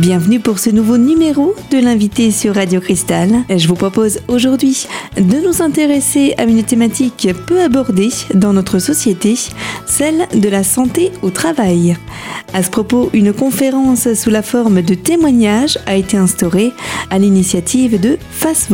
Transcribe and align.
Bienvenue 0.00 0.40
pour 0.40 0.58
ce 0.58 0.70
nouveau 0.70 0.96
numéro 0.96 1.54
de 1.70 1.76
l'invité 1.76 2.30
sur 2.30 2.54
Radio 2.54 2.80
Cristal. 2.80 3.44
Je 3.54 3.68
vous 3.68 3.74
propose 3.74 4.20
aujourd'hui 4.28 4.86
de 5.18 5.46
nous 5.46 5.60
intéresser 5.60 6.32
à 6.38 6.44
une 6.44 6.62
thématique 6.62 7.28
peu 7.46 7.60
abordée 7.60 8.08
dans 8.32 8.54
notre 8.54 8.78
société, 8.78 9.34
celle 9.84 10.26
de 10.32 10.48
la 10.48 10.64
santé 10.64 11.12
au 11.20 11.28
travail. 11.28 11.98
À 12.54 12.62
ce 12.62 12.70
propos, 12.70 13.10
une 13.12 13.34
conférence 13.34 14.14
sous 14.14 14.30
la 14.30 14.40
forme 14.40 14.80
de 14.80 14.94
témoignages 14.94 15.78
a 15.84 15.96
été 15.96 16.16
instaurée 16.16 16.72
à 17.10 17.18
l'initiative 17.18 18.00
de 18.00 18.16
Face 18.30 18.68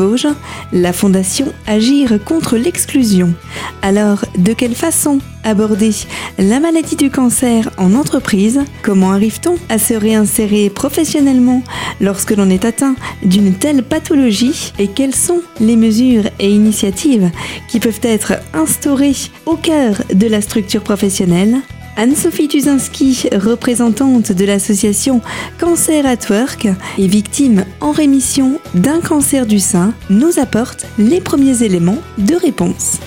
la 0.72 0.93
fondation 0.93 1.52
Agir 1.66 2.20
contre 2.24 2.57
l'exclusion. 2.57 3.35
Alors, 3.82 4.24
de 4.38 4.52
quelle 4.52 4.77
façon 4.77 5.18
aborder 5.46 5.93
la 6.39 6.61
maladie 6.61 6.96
du 6.96 7.11
cancer 7.11 7.71
en 7.79 7.95
entreprise. 7.95 8.61
Comment 8.82 9.13
arrive-t-on 9.13 9.57
à 9.69 9.79
se 9.79 9.95
réinsérer 9.95 10.69
professionnellement 10.69 11.63
lorsque 12.00 12.32
l'on 12.32 12.50
est 12.50 12.64
atteint 12.64 12.96
d'une 13.22 13.55
telle 13.55 13.82
pathologie? 13.82 14.72
Et 14.79 14.89
quelles 14.89 15.14
sont 15.14 15.41
les 15.61 15.77
mesures 15.77 16.25
et 16.39 16.50
initiatives 16.50 17.31
qui 17.69 17.81
peuvent 17.81 18.00
être 18.03 18.35
instaurées 18.53 19.17
au 19.46 19.57
cœur 19.57 20.03
de 20.13 20.27
la 20.27 20.41
structure 20.41 20.82
professionnelle? 20.82 21.57
Anne-Sophie 21.97 22.49
Tuzinski, 22.49 23.29
représentante 23.33 24.31
de 24.31 24.44
l'association 24.44 25.22
Cancer 25.58 26.05
at 26.05 26.29
Work 26.29 26.69
et 26.99 27.07
victime 27.07 27.64
en 27.81 27.93
rémission 27.93 28.61
d'un 28.75 29.00
cancer 29.00 29.47
du 29.47 29.61
sein, 29.61 29.94
nous 30.11 30.39
apporte 30.39 30.86
les 30.99 31.22
premiers 31.22 31.63
éléments 31.63 32.03
de 32.19 32.34
réponse. 32.34 32.98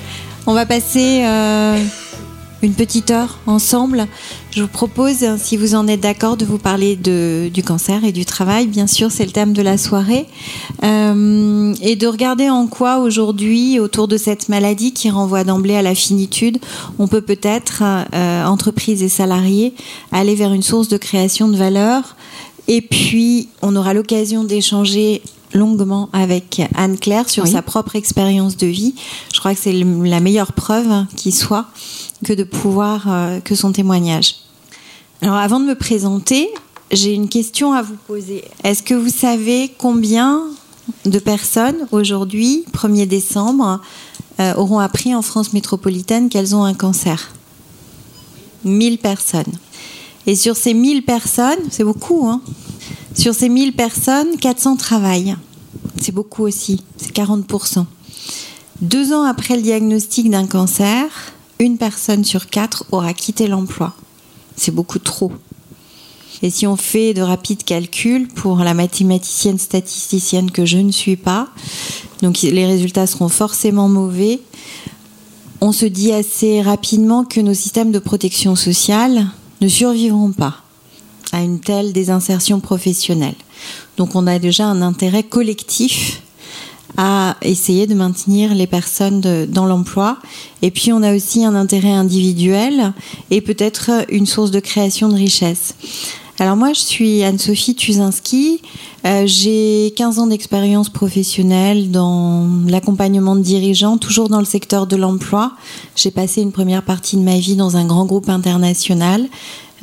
On 0.48 0.56
va 0.56 0.66
passer 0.66 1.22
euh, 1.24 1.78
une 2.62 2.74
petite 2.74 3.12
heure 3.12 3.40
ensemble. 3.48 4.08
Je 4.52 4.62
vous 4.62 4.68
propose, 4.68 5.26
si 5.38 5.58
vous 5.58 5.76
en 5.76 5.88
êtes 5.88 6.02
d'accord, 6.02 6.38
de 6.38 6.46
vous 6.46 6.58
parler 6.58 6.96
du 6.96 7.64
cancer 7.64 8.04
et 8.04 8.12
du 8.12 8.26
travail. 8.26 8.68
Bien 8.68 8.88
sûr, 8.88 9.12
c'est 9.12 9.26
le 9.26 9.32
thème 9.32 9.54
de 9.54 9.62
la 9.62 9.78
soirée. 9.78 10.26
Euh, 10.84 11.74
et 11.82 11.96
de 11.96 12.08
regarder 12.08 12.50
en 12.50 12.68
quoi 12.68 13.00
aujourd'hui, 13.00 13.80
autour 13.80 14.08
de 14.08 14.18
cette 14.18 14.50
maladie 14.50 14.92
qui 14.94 15.10
renvoie 15.10 15.44
d'emblée 15.44 15.76
à 15.76 15.82
la 15.82 15.96
finitude, 15.96 16.58
on 16.98 17.08
peut 17.08 17.22
peut-être, 17.22 17.84
euh, 18.14 18.44
entreprises 18.46 19.04
et 19.04 19.10
salariés, 19.10 19.74
aller 20.12 20.36
vers 20.36 20.54
une 20.54 20.64
source 20.64 20.88
de 20.88 20.98
création 20.98 21.48
de 21.48 21.56
valeur. 21.56 22.16
Et 22.68 22.82
puis, 22.82 23.50
on 23.62 23.76
aura 23.76 23.94
l'occasion 23.94 24.44
d'échanger 24.44 25.22
longuement 25.54 26.10
avec 26.14 26.62
Anne-Claire 26.76 27.30
sur 27.30 27.48
sa 27.48 27.62
propre 27.62 27.96
expérience 27.96 28.58
de 28.58 28.68
vie. 28.68 28.96
Je 29.34 29.40
crois 29.40 29.54
que 29.54 29.60
c'est 29.60 29.74
la 29.74 30.20
meilleure 30.20 30.54
preuve 30.54 31.06
qui 31.16 31.32
soit 31.32 31.66
que 32.24 32.34
de 32.34 32.44
pouvoir 32.44 33.06
euh, 33.08 33.40
que 33.40 33.56
son 33.56 33.72
témoignage. 33.72 34.36
Alors 35.22 35.36
avant 35.36 35.60
de 35.60 35.66
me 35.66 35.76
présenter, 35.76 36.50
j'ai 36.92 37.14
une 37.14 37.30
question 37.30 37.74
à 37.74 37.82
vous 37.82 37.98
poser. 38.08 38.44
Est-ce 38.64 38.84
que 38.84 38.94
vous 38.94 39.10
savez 39.10 39.72
combien 39.78 40.44
de 41.06 41.20
personnes 41.20 41.88
aujourd'hui, 41.92 42.66
1er 42.74 43.08
décembre, 43.08 43.82
euh, 44.40 44.54
auront 44.56 44.80
appris 44.80 45.14
en 45.14 45.22
France 45.22 45.54
métropolitaine 45.54 46.30
qu'elles 46.30 46.56
ont 46.56 46.64
un 46.64 46.74
cancer? 46.74 47.32
1000 48.66 48.98
personnes. 48.98 49.54
Et 50.26 50.36
sur 50.36 50.56
ces 50.56 50.74
1000 50.74 51.04
personnes, 51.04 51.60
c'est 51.70 51.84
beaucoup, 51.84 52.28
hein 52.28 52.42
sur 53.16 53.34
ces 53.34 53.50
1000 53.50 53.74
personnes, 53.74 54.38
400 54.40 54.78
travaillent. 54.78 55.36
C'est 56.00 56.14
beaucoup 56.14 56.44
aussi, 56.44 56.84
c'est 56.98 57.16
40%. 57.16 57.86
Deux 58.82 59.14
ans 59.14 59.24
après 59.24 59.56
le 59.56 59.62
diagnostic 59.62 60.30
d'un 60.30 60.48
cancer, 60.48 61.06
une 61.60 61.78
personne 61.78 62.24
sur 62.24 62.48
quatre 62.48 62.86
aura 62.92 63.14
quitté 63.14 63.48
l'emploi. 63.48 63.94
C'est 64.56 64.72
beaucoup 64.72 65.00
trop. 65.00 65.32
Et 66.42 66.50
si 66.50 66.66
on 66.66 66.78
fait 66.78 67.14
de 67.14 67.22
rapides 67.22 67.64
calculs 67.64 68.30
pour 68.30 68.60
la 68.60 68.74
mathématicienne 68.74 69.60
statisticienne 69.60 70.52
que 70.52 70.66
je 70.66 70.78
ne 70.78 70.92
suis 70.92 71.18
pas, 71.18 71.50
donc 72.22 72.42
les 72.42 72.66
résultats 72.66 73.08
seront 73.08 73.28
forcément 73.28 73.90
mauvais, 73.90 74.40
on 75.60 75.74
se 75.74 75.86
dit 75.86 76.14
assez 76.14 76.62
rapidement 76.62 77.26
que 77.26 77.42
nos 77.42 77.54
systèmes 77.54 77.92
de 77.92 78.00
protection 78.00 78.56
sociale 78.56 79.28
ne 79.60 79.68
survivront 79.68 80.32
pas 80.32 80.56
à 81.32 81.42
une 81.42 81.60
telle 81.60 81.94
désinsertion 81.94 82.60
professionnelle. 82.60 83.36
Donc 83.98 84.16
on 84.16 84.28
a 84.28 84.40
déjà 84.40 84.66
un 84.66 84.82
intérêt 84.82 85.24
collectif 85.24 86.22
à 86.98 87.38
essayer 87.42 87.88
de 87.88 87.94
maintenir 87.94 88.54
les 88.56 88.68
personnes 88.68 89.22
dans 89.46 89.66
l'emploi. 89.66 90.18
Et 90.62 90.72
puis 90.72 90.92
on 90.92 91.04
a 91.04 91.16
aussi 91.16 91.46
un 91.46 91.56
intérêt 91.56 91.92
individuel 91.92 92.94
et 93.30 93.42
peut-être 93.42 94.06
une 94.10 94.26
source 94.26 94.52
de 94.52 94.60
création 94.60 95.10
de 95.10 95.16
richesse. 95.16 95.76
Alors 96.42 96.56
moi, 96.56 96.72
je 96.72 96.80
suis 96.80 97.22
Anne-Sophie 97.22 97.76
Tuzinski. 97.76 98.62
Euh, 99.06 99.24
j'ai 99.26 99.94
15 99.98 100.20
ans 100.20 100.28
d'expérience 100.28 100.88
professionnelle 100.88 101.92
dans 101.92 102.48
l'accompagnement 102.66 103.36
de 103.36 103.42
dirigeants, 103.42 103.98
toujours 103.98 104.30
dans 104.30 104.40
le 104.40 104.46
secteur 104.46 104.88
de 104.88 104.96
l'emploi. 104.96 105.52
J'ai 105.98 106.12
passé 106.12 106.42
une 106.42 106.54
première 106.54 106.84
partie 106.84 107.18
de 107.18 107.24
ma 107.24 107.38
vie 107.38 107.58
dans 107.58 107.76
un 107.76 107.86
grand 107.86 108.06
groupe 108.06 108.30
international. 108.30 109.28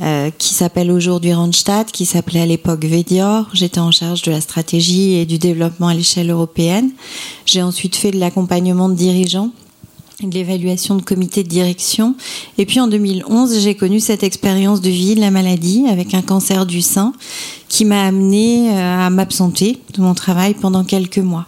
Euh, 0.00 0.30
qui 0.36 0.52
s'appelle 0.52 0.90
aujourd'hui 0.90 1.32
Randstad, 1.32 1.90
qui 1.90 2.04
s'appelait 2.04 2.42
à 2.42 2.46
l'époque 2.46 2.84
Vedior. 2.84 3.48
J'étais 3.54 3.80
en 3.80 3.90
charge 3.90 4.20
de 4.20 4.30
la 4.30 4.42
stratégie 4.42 5.14
et 5.14 5.24
du 5.24 5.38
développement 5.38 5.88
à 5.88 5.94
l'échelle 5.94 6.30
européenne. 6.30 6.90
J'ai 7.46 7.62
ensuite 7.62 7.96
fait 7.96 8.10
de 8.10 8.18
l'accompagnement 8.18 8.90
de 8.90 8.94
dirigeants 8.94 9.50
de 10.22 10.32
l'évaluation 10.32 10.94
de 10.94 11.02
comité 11.02 11.42
de 11.42 11.48
direction. 11.48 12.14
Et 12.56 12.64
puis 12.64 12.80
en 12.80 12.88
2011, 12.88 13.60
j'ai 13.60 13.74
connu 13.74 14.00
cette 14.00 14.22
expérience 14.22 14.80
de 14.80 14.88
vie, 14.88 15.14
de 15.14 15.20
la 15.20 15.30
maladie, 15.30 15.84
avec 15.88 16.14
un 16.14 16.22
cancer 16.22 16.64
du 16.64 16.80
sein, 16.80 17.12
qui 17.68 17.84
m'a 17.84 18.06
amené 18.06 18.70
euh, 18.70 19.06
à 19.06 19.10
m'absenter 19.10 19.78
de 19.92 20.00
mon 20.00 20.14
travail 20.14 20.54
pendant 20.54 20.84
quelques 20.84 21.18
mois 21.18 21.46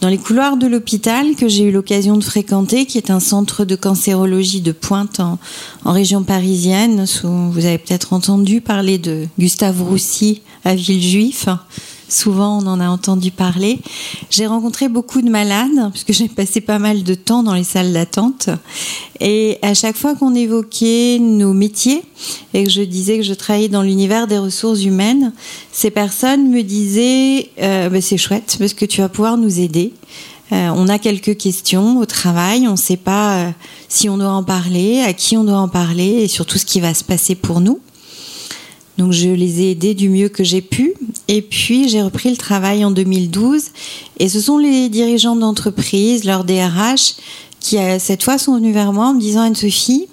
dans 0.00 0.08
les 0.08 0.18
couloirs 0.18 0.56
de 0.56 0.66
l'hôpital 0.66 1.34
que 1.34 1.48
j'ai 1.48 1.64
eu 1.64 1.72
l'occasion 1.72 2.16
de 2.16 2.24
fréquenter, 2.24 2.86
qui 2.86 2.98
est 2.98 3.10
un 3.10 3.20
centre 3.20 3.64
de 3.64 3.74
cancérologie 3.74 4.60
de 4.60 4.72
pointe 4.72 5.20
en, 5.20 5.38
région 5.84 6.22
parisienne. 6.22 7.04
Vous 7.24 7.64
avez 7.64 7.78
peut-être 7.78 8.12
entendu 8.12 8.60
parler 8.60 8.98
de 8.98 9.26
Gustave 9.38 9.82
Roussy 9.82 10.42
à 10.64 10.74
Villejuif. 10.74 11.48
Souvent, 12.08 12.62
on 12.62 12.66
en 12.66 12.80
a 12.80 12.88
entendu 12.88 13.30
parler. 13.30 13.80
J'ai 14.30 14.46
rencontré 14.46 14.88
beaucoup 14.88 15.20
de 15.20 15.28
malades, 15.28 15.90
puisque 15.92 16.12
j'ai 16.12 16.28
passé 16.28 16.62
pas 16.62 16.78
mal 16.78 17.02
de 17.02 17.14
temps 17.14 17.42
dans 17.42 17.52
les 17.52 17.64
salles 17.64 17.92
d'attente. 17.92 18.48
Et 19.20 19.58
à 19.62 19.74
chaque 19.74 19.96
fois 19.96 20.14
qu'on 20.14 20.34
évoquait 20.34 21.18
nos 21.20 21.52
métiers 21.52 22.02
et 22.54 22.64
que 22.64 22.70
je 22.70 22.82
disais 22.82 23.18
que 23.18 23.24
je 23.24 23.34
travaillais 23.34 23.68
dans 23.68 23.82
l'univers 23.82 24.26
des 24.26 24.38
ressources 24.38 24.84
humaines, 24.84 25.32
ces 25.70 25.90
personnes 25.90 26.50
me 26.50 26.62
disaient 26.62 27.50
euh, 27.60 27.90
bah, 27.90 28.00
c'est 28.00 28.16
chouette 28.16 28.56
parce 28.58 28.72
que 28.72 28.86
tu 28.86 29.00
vas 29.02 29.08
pouvoir 29.08 29.36
nous 29.36 29.60
aider. 29.60 29.92
Euh, 30.52 30.70
on 30.74 30.88
a 30.88 30.98
quelques 30.98 31.36
questions 31.36 31.98
au 31.98 32.06
travail, 32.06 32.66
on 32.68 32.72
ne 32.72 32.76
sait 32.76 32.96
pas 32.96 33.36
euh, 33.36 33.50
si 33.88 34.08
on 34.08 34.16
doit 34.16 34.30
en 34.30 34.42
parler, 34.42 35.00
à 35.00 35.12
qui 35.12 35.36
on 35.36 35.44
doit 35.44 35.58
en 35.58 35.68
parler 35.68 36.22
et 36.22 36.28
surtout 36.28 36.56
ce 36.56 36.64
qui 36.64 36.80
va 36.80 36.94
se 36.94 37.04
passer 37.04 37.34
pour 37.34 37.60
nous. 37.60 37.80
Donc 38.96 39.12
je 39.12 39.28
les 39.28 39.60
ai 39.62 39.70
aidés 39.72 39.94
du 39.94 40.08
mieux 40.08 40.28
que 40.28 40.42
j'ai 40.42 40.62
pu. 40.62 40.94
Et 41.28 41.42
puis 41.42 41.88
j'ai 41.88 42.02
repris 42.02 42.30
le 42.30 42.36
travail 42.36 42.84
en 42.84 42.90
2012. 42.90 43.62
Et 44.18 44.28
ce 44.28 44.40
sont 44.40 44.58
les 44.58 44.88
dirigeants 44.88 45.36
d'entreprise, 45.36 46.24
leurs 46.24 46.44
DRH, 46.44 47.14
qui 47.60 47.76
cette 47.98 48.22
fois 48.22 48.38
sont 48.38 48.56
venus 48.56 48.74
vers 48.74 48.92
moi 48.92 49.08
en 49.08 49.14
me 49.14 49.20
disant 49.20 49.42
Anne-Sophie, 49.42 50.08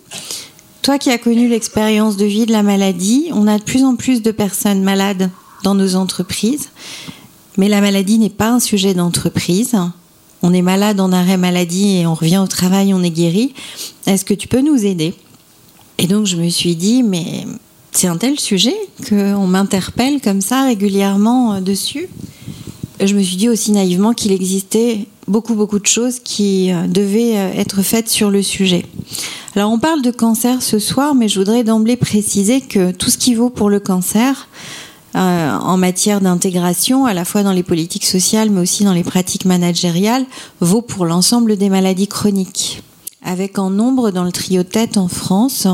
toi 0.81 0.97
qui 0.99 1.09
as 1.09 1.17
connu 1.17 1.47
l'expérience 1.47 2.17
de 2.17 2.25
vie 2.25 2.45
de 2.45 2.51
la 2.51 2.63
maladie, 2.63 3.29
on 3.33 3.47
a 3.47 3.57
de 3.57 3.63
plus 3.63 3.83
en 3.83 3.95
plus 3.95 4.21
de 4.21 4.31
personnes 4.31 4.83
malades 4.83 5.31
dans 5.63 5.73
nos 5.73 5.95
entreprises. 5.95 6.69
Mais 7.57 7.69
la 7.69 7.81
maladie 7.81 8.19
n'est 8.19 8.29
pas 8.29 8.49
un 8.49 8.59
sujet 8.59 8.93
d'entreprise. 8.93 9.75
On 10.43 10.53
est 10.53 10.61
malade 10.61 10.99
en 10.99 11.11
arrêt 11.11 11.37
maladie 11.37 11.97
et 11.97 12.05
on 12.05 12.13
revient 12.13 12.37
au 12.37 12.47
travail, 12.47 12.93
on 12.93 13.01
est 13.01 13.09
guéri. 13.09 13.53
Est-ce 14.05 14.25
que 14.25 14.33
tu 14.33 14.47
peux 14.47 14.61
nous 14.61 14.85
aider? 14.85 15.13
Et 15.97 16.07
donc 16.07 16.25
je 16.25 16.35
me 16.35 16.49
suis 16.49 16.75
dit, 16.75 17.01
mais 17.01 17.45
c'est 17.95 18.07
un 18.07 18.17
tel 18.17 18.37
sujet 18.39 18.75
qu'on 19.07 19.47
m'interpelle 19.47 20.19
comme 20.19 20.41
ça 20.41 20.65
régulièrement 20.65 21.53
euh, 21.53 21.59
dessus. 21.61 22.09
Je 23.01 23.13
me 23.13 23.21
suis 23.21 23.37
dit 23.37 23.49
aussi 23.49 23.71
naïvement 23.71 24.13
qu'il 24.13 24.31
existait 24.31 25.07
beaucoup 25.27 25.55
beaucoup 25.55 25.79
de 25.79 25.85
choses 25.85 26.19
qui 26.19 26.73
euh, 26.73 26.87
devaient 26.87 27.37
euh, 27.37 27.53
être 27.53 27.81
faites 27.83 28.09
sur 28.09 28.29
le 28.31 28.41
sujet. 28.41 28.85
Alors 29.55 29.71
on 29.71 29.79
parle 29.79 30.01
de 30.01 30.11
cancer 30.11 30.61
ce 30.61 30.77
soir, 30.77 31.15
mais 31.15 31.29
je 31.29 31.39
voudrais 31.39 31.63
d'emblée 31.63 31.95
préciser 31.95 32.59
que 32.59 32.91
tout 32.91 33.09
ce 33.09 33.17
qui 33.17 33.33
vaut 33.33 33.49
pour 33.49 33.69
le 33.69 33.79
cancer, 33.79 34.49
en 35.13 35.77
matière 35.77 36.19
d'intégration, 36.19 37.05
à 37.05 37.13
la 37.13 37.23
fois 37.23 37.41
dans 37.41 37.53
les 37.53 37.63
politiques 37.63 38.05
sociales, 38.05 38.49
mais 38.49 38.59
aussi 38.59 38.83
dans 38.83 38.91
les 38.91 39.05
pratiques 39.05 39.45
managériales, 39.45 40.25
vaut 40.59 40.81
pour 40.81 41.05
l'ensemble 41.05 41.55
des 41.55 41.69
maladies 41.69 42.09
chroniques 42.09 42.83
avec 43.25 43.59
en 43.59 43.69
nombre 43.69 44.11
dans 44.11 44.23
le 44.23 44.31
trio 44.31 44.63
tête 44.63 44.97
en 44.97 45.09
France 45.09 45.67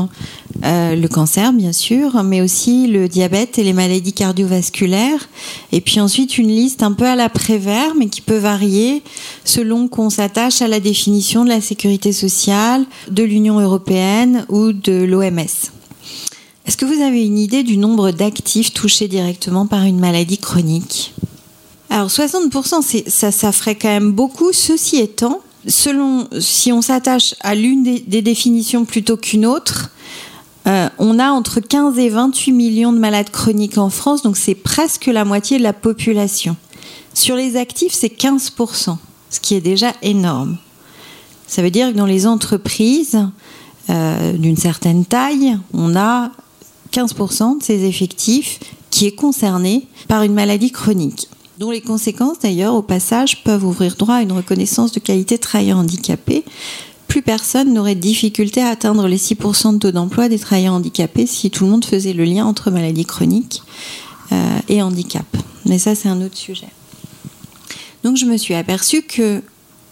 euh, 0.64 0.94
le 0.94 1.08
cancer 1.08 1.52
bien 1.52 1.72
sûr, 1.72 2.22
mais 2.22 2.40
aussi 2.40 2.86
le 2.86 3.08
diabète 3.08 3.58
et 3.58 3.64
les 3.64 3.72
maladies 3.72 4.12
cardiovasculaires, 4.12 5.28
et 5.72 5.80
puis 5.80 6.00
ensuite 6.00 6.38
une 6.38 6.48
liste 6.48 6.82
un 6.82 6.92
peu 6.92 7.04
à 7.04 7.16
la 7.16 7.28
Prévert, 7.28 7.94
mais 7.96 8.06
qui 8.06 8.20
peut 8.20 8.36
varier 8.36 9.02
selon 9.44 9.88
qu'on 9.88 10.08
s'attache 10.08 10.62
à 10.62 10.68
la 10.68 10.78
définition 10.80 11.44
de 11.44 11.48
la 11.48 11.60
sécurité 11.60 12.12
sociale, 12.12 12.84
de 13.10 13.22
l'Union 13.22 13.58
européenne 13.58 14.46
ou 14.48 14.72
de 14.72 15.04
l'OMS. 15.04 15.72
Est-ce 16.64 16.76
que 16.76 16.84
vous 16.84 17.02
avez 17.02 17.24
une 17.24 17.38
idée 17.38 17.64
du 17.64 17.76
nombre 17.76 18.12
d'actifs 18.12 18.72
touchés 18.72 19.08
directement 19.08 19.66
par 19.66 19.82
une 19.82 19.98
maladie 19.98 20.38
chronique? 20.38 21.12
Alors 21.90 22.08
60%, 22.08 23.08
ça, 23.08 23.32
ça 23.32 23.52
ferait 23.52 23.74
quand 23.74 23.88
même 23.88 24.12
beaucoup. 24.12 24.52
Ceci 24.52 24.98
étant, 24.98 25.40
selon 25.66 26.28
si 26.40 26.72
on 26.72 26.82
s'attache 26.82 27.34
à 27.40 27.54
l'une 27.54 27.82
des, 27.82 28.22
définitions 28.22 28.84
plutôt 28.84 29.16
qu'une 29.16 29.46
autre, 29.46 29.90
euh, 30.66 30.88
on 30.98 31.18
a 31.18 31.30
entre 31.30 31.60
15 31.60 31.98
et 31.98 32.08
28 32.08 32.52
millions 32.52 32.92
de 32.92 32.98
malades 32.98 33.30
chroniques 33.30 33.78
en 33.78 33.90
France, 33.90 34.22
donc 34.22 34.36
c'est 34.36 34.54
presque 34.54 35.06
la 35.06 35.24
moitié 35.24 35.58
de 35.58 35.62
la 35.62 35.72
population. 35.72 36.56
Sur 37.14 37.36
les 37.36 37.56
actifs, 37.56 37.92
c'est 37.92 38.12
15%, 38.16 38.96
ce 39.30 39.40
qui 39.40 39.54
est 39.54 39.60
déjà 39.60 39.92
énorme. 40.02 40.56
Ça 41.46 41.62
veut 41.62 41.70
dire 41.70 41.92
que 41.92 41.96
dans 41.96 42.06
les 42.06 42.26
entreprises 42.26 43.28
euh, 43.90 44.32
d'une 44.32 44.56
certaine 44.56 45.04
taille, 45.04 45.58
on 45.74 45.96
a 45.96 46.30
15% 46.92 47.58
de 47.58 47.62
ces 47.62 47.84
effectifs 47.84 48.60
qui 48.90 49.06
est 49.06 49.14
concerné 49.14 49.86
par 50.08 50.22
une 50.22 50.34
maladie 50.34 50.70
chronique 50.70 51.28
dont 51.58 51.70
les 51.70 51.80
conséquences 51.80 52.38
d'ailleurs 52.38 52.74
au 52.74 52.82
passage 52.82 53.44
peuvent 53.44 53.64
ouvrir 53.64 53.96
droit 53.96 54.16
à 54.16 54.22
une 54.22 54.32
reconnaissance 54.32 54.92
de 54.92 55.00
qualité 55.00 55.36
de 55.36 55.40
travailleur 55.40 55.78
handicapé. 55.78 56.44
Plus 57.08 57.22
personne 57.22 57.74
n'aurait 57.74 57.94
de 57.94 58.00
difficulté 58.00 58.62
à 58.62 58.68
atteindre 58.68 59.06
les 59.06 59.18
6% 59.18 59.74
de 59.74 59.78
taux 59.78 59.90
d'emploi 59.90 60.28
des 60.28 60.38
travailleurs 60.38 60.74
handicapés 60.74 61.26
si 61.26 61.50
tout 61.50 61.64
le 61.64 61.70
monde 61.70 61.84
faisait 61.84 62.14
le 62.14 62.24
lien 62.24 62.46
entre 62.46 62.70
maladie 62.70 63.04
chronique 63.04 63.62
euh, 64.32 64.58
et 64.68 64.80
handicap. 64.80 65.26
Mais 65.66 65.78
ça 65.78 65.94
c'est 65.94 66.08
un 66.08 66.22
autre 66.22 66.36
sujet. 66.36 66.68
Donc 68.02 68.16
je 68.16 68.24
me 68.24 68.36
suis 68.36 68.54
aperçue 68.54 69.02
que 69.02 69.42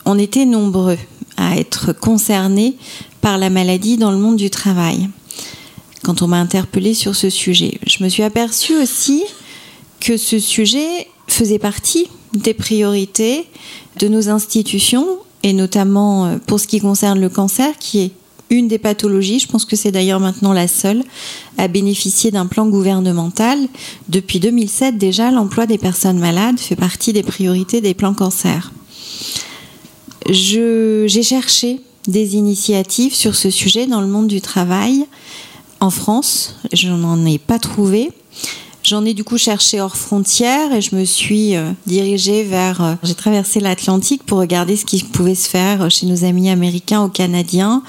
on 0.06 0.19
était 0.19 0.47
nombreux 0.47 0.99
à 1.37 1.56
être 1.56 1.93
concernés 1.93 2.77
par 3.21 3.39
la 3.39 3.51
maladie 3.51 3.97
dans 3.97 4.11
le 4.11 4.19
monde 4.19 4.37
du 4.37 4.51
travail. 4.51 5.09
Quand 6.03 6.23
on 6.23 6.29
m'a 6.29 6.41
interpellée 6.41 6.95
sur 6.95 7.15
ce 7.15 7.29
sujet, 7.29 7.79
je 7.87 8.03
me 8.03 8.09
suis 8.09 8.23
aperçue 8.23 8.77
aussi 8.77 9.25
que 10.01 10.17
ce 10.17 10.39
sujet 10.39 11.06
faisait 11.32 11.59
partie 11.59 12.09
des 12.32 12.55
priorités 12.55 13.47
de 13.99 14.09
nos 14.09 14.29
institutions 14.29 15.06
et 15.43 15.53
notamment 15.53 16.27
euh, 16.27 16.37
pour 16.47 16.61
ce 16.61 16.67
qui 16.67 16.81
concerne 16.81 17.21
le 17.21 17.29
cancer 17.29 17.77
qui 17.79 18.00
est 18.00 18.11
une 18.50 18.67
des 18.67 18.79
pathologies, 18.79 19.38
je 19.38 19.47
pense 19.47 19.65
que 19.65 19.77
c'est 19.77 19.93
d'ailleurs 19.93 20.19
maintenant 20.19 20.53
la 20.53 20.67
seule, 20.67 21.05
à 21.56 21.69
bénéficier 21.69 22.32
d'un 22.32 22.47
plan 22.47 22.67
gouvernemental. 22.67 23.59
Depuis 24.09 24.41
2007 24.41 24.99
déjà, 24.99 25.31
l'emploi 25.31 25.67
des 25.67 25.79
personnes 25.79 26.19
malades 26.19 26.59
fait 26.59 26.75
partie 26.75 27.12
des 27.12 27.23
priorités 27.23 27.81
des 27.81 27.94
plans 27.94 28.12
cancer. 28.12 28.73
J'ai 30.29 31.23
cherché 31.23 31.81
des 32.09 32.35
initiatives 32.35 33.15
sur 33.15 33.37
ce 33.37 33.50
sujet 33.50 33.87
dans 33.87 34.00
le 34.00 34.09
monde 34.09 34.27
du 34.27 34.41
travail 34.41 35.06
en 35.79 35.91
France. 35.91 36.56
Je 36.73 36.88
n'en 36.88 37.25
ai 37.25 37.38
pas 37.38 37.61
trouvé. 37.61 38.11
J'en 38.91 39.05
ai 39.05 39.15
du 39.15 39.23
coup 39.23 39.39
cherché 39.39 39.81
hors 39.81 39.97
frontières 39.97 40.75
et 40.75 40.81
je 40.81 40.97
me 40.97 41.05
suis 41.05 41.55
euh, 41.55 41.71
dirigée 41.87 42.43
vers. 42.43 42.83
Euh, 42.83 42.95
j'ai 43.05 43.15
traversé 43.15 43.61
l'Atlantique 43.61 44.25
pour 44.25 44.41
regarder 44.41 44.75
ce 44.75 44.85
qui 44.85 45.05
pouvait 45.05 45.37
se 45.37 45.49
faire 45.49 45.89
chez 45.89 46.07
nos 46.07 46.25
amis 46.25 46.51
américains 46.51 47.05
ou 47.05 47.09
canadiens 47.09 47.85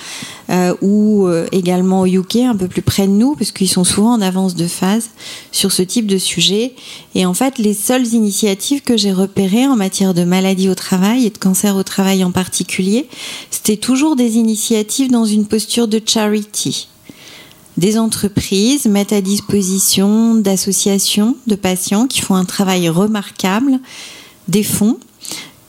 euh, 0.51 0.75
ou 0.83 1.27
également 1.51 2.01
au 2.01 2.06
UK, 2.06 2.36
un 2.36 2.56
peu 2.56 2.68
plus 2.68 2.83
près 2.83 3.07
de 3.07 3.13
nous, 3.13 3.33
parce 3.33 3.51
qu'ils 3.51 3.68
sont 3.68 3.83
souvent 3.83 4.13
en 4.13 4.21
avance 4.21 4.53
de 4.53 4.68
phase 4.68 5.09
sur 5.51 5.71
ce 5.71 5.81
type 5.81 6.06
de 6.06 6.19
sujet. 6.19 6.75
Et 7.15 7.25
en 7.25 7.33
fait, 7.33 7.57
les 7.57 7.74
seules 7.74 8.06
initiatives 8.13 8.83
que 8.83 8.95
j'ai 8.95 9.12
repérées 9.12 9.65
en 9.65 9.75
matière 9.75 10.13
de 10.13 10.24
maladies 10.24 10.69
au 10.69 10.75
travail 10.75 11.25
et 11.25 11.31
de 11.31 11.38
cancer 11.39 11.77
au 11.77 11.83
travail 11.83 12.24
en 12.24 12.31
particulier, 12.31 13.07
c'était 13.50 13.77
toujours 13.77 14.15
des 14.15 14.36
initiatives 14.36 15.09
dans 15.09 15.25
une 15.25 15.48
posture 15.48 15.88
de 15.88 16.00
charity 16.06 16.90
des 17.77 17.97
entreprises 17.97 18.85
mettent 18.85 19.13
à 19.13 19.21
disposition 19.21 20.35
d'associations 20.35 21.35
de 21.47 21.56
patients 21.56 22.07
qui 22.07 22.21
font 22.21 22.35
un 22.35 22.45
travail 22.45 22.89
remarquable 22.89 23.79
des 24.47 24.63
fonds 24.63 24.97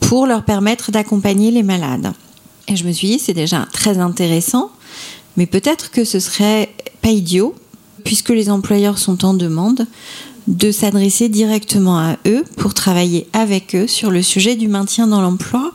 pour 0.01 0.27
leur 0.27 0.45
permettre 0.45 0.91
d'accompagner 0.91 1.51
les 1.51 1.63
malades. 1.63 2.13
Et 2.69 2.77
je 2.77 2.85
me 2.85 2.93
suis 2.93 3.09
dit, 3.09 3.19
c'est 3.19 3.35
déjà 3.35 3.67
très 3.73 3.99
intéressant, 3.99 4.71
mais 5.37 5.47
peut-être 5.47 5.91
que 5.91 6.05
ce 6.05 6.21
serait 6.21 6.75
pas 7.01 7.11
idiot, 7.11 7.55
puisque 8.05 8.31
les 8.31 8.51
employeurs 8.51 8.99
sont 8.99 9.25
en 9.25 9.35
demande, 9.35 9.87
de 10.49 10.73
s'adresser 10.73 11.29
directement 11.29 11.99
à 11.99 12.17
eux 12.27 12.45
pour 12.57 12.75
travailler 12.75 13.29
avec 13.33 13.77
eux 13.77 13.87
sur 13.87 14.11
le 14.11 14.23
sujet 14.23 14.57
du 14.57 14.69
maintien 14.69 15.07
dans 15.07 15.21
l'emploi 15.21 15.73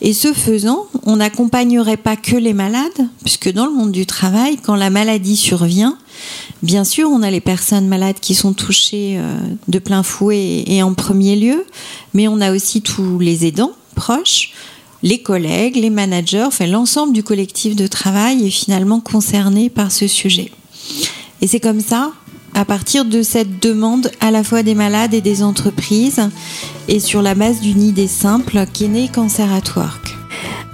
et 0.00 0.12
ce 0.12 0.32
faisant, 0.32 0.86
on 1.04 1.16
n'accompagnerait 1.16 1.96
pas 1.96 2.16
que 2.16 2.36
les 2.36 2.52
malades, 2.52 3.08
puisque 3.24 3.52
dans 3.52 3.66
le 3.66 3.72
monde 3.72 3.90
du 3.90 4.06
travail, 4.06 4.56
quand 4.56 4.76
la 4.76 4.90
maladie 4.90 5.36
survient, 5.36 5.98
bien 6.62 6.84
sûr, 6.84 7.08
on 7.10 7.22
a 7.22 7.30
les 7.30 7.40
personnes 7.40 7.88
malades 7.88 8.20
qui 8.20 8.34
sont 8.34 8.52
touchées 8.52 9.16
euh, 9.18 9.36
de 9.66 9.78
plein 9.78 10.04
fouet 10.04 10.62
et 10.66 10.82
en 10.82 10.94
premier 10.94 11.34
lieu, 11.34 11.66
mais 12.14 12.28
on 12.28 12.40
a 12.40 12.52
aussi 12.52 12.80
tous 12.80 13.18
les 13.18 13.44
aidants 13.44 13.72
proches, 13.96 14.52
les 15.02 15.18
collègues, 15.20 15.76
les 15.76 15.90
managers, 15.90 16.44
enfin 16.44 16.66
l'ensemble 16.66 17.12
du 17.12 17.22
collectif 17.22 17.74
de 17.74 17.86
travail 17.86 18.46
est 18.46 18.50
finalement 18.50 19.00
concerné 19.00 19.70
par 19.70 19.90
ce 19.90 20.06
sujet. 20.06 20.52
Et 21.40 21.46
c'est 21.46 21.60
comme 21.60 21.80
ça 21.80 22.12
à 22.54 22.64
partir 22.64 23.04
de 23.04 23.22
cette 23.22 23.62
demande 23.62 24.10
à 24.20 24.30
la 24.30 24.44
fois 24.44 24.62
des 24.62 24.74
malades 24.74 25.14
et 25.14 25.20
des 25.20 25.42
entreprises 25.42 26.28
et 26.88 27.00
sur 27.00 27.22
la 27.22 27.34
base 27.34 27.60
d'une 27.60 27.82
idée 27.82 28.08
simple 28.08 28.64
qui 28.72 28.84
est 28.84 28.88
née 28.88 29.10
Cancer 29.12 29.52
at 29.52 29.76
Work. 29.76 30.16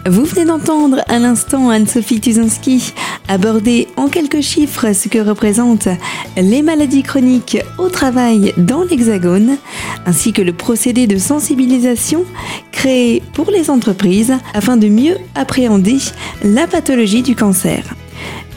Vous 0.06 0.25
venez 0.25 0.44
d'entendre 0.44 1.03
à 1.09 1.19
l'instant 1.19 1.71
Anne-Sophie 1.71 2.21
Tuzinski 2.21 2.93
aborder 3.26 3.88
en 3.97 4.09
quelques 4.09 4.43
chiffres 4.43 4.93
ce 4.93 5.09
que 5.09 5.19
représentent 5.19 5.88
les 6.37 6.61
maladies 6.61 7.03
chroniques 7.03 7.56
au 7.79 7.88
travail 7.88 8.53
dans 8.59 8.82
l'Hexagone, 8.82 9.56
ainsi 10.05 10.35
que 10.35 10.43
le 10.43 10.53
procédé 10.53 11.06
de 11.06 11.17
sensibilisation 11.17 12.27
créé 12.70 13.23
pour 13.32 13.50
les 13.50 13.70
entreprises 13.70 14.35
afin 14.53 14.77
de 14.77 14.88
mieux 14.88 15.17
appréhender 15.35 15.97
la 16.43 16.67
pathologie 16.67 17.23
du 17.23 17.35
cancer. 17.35 17.94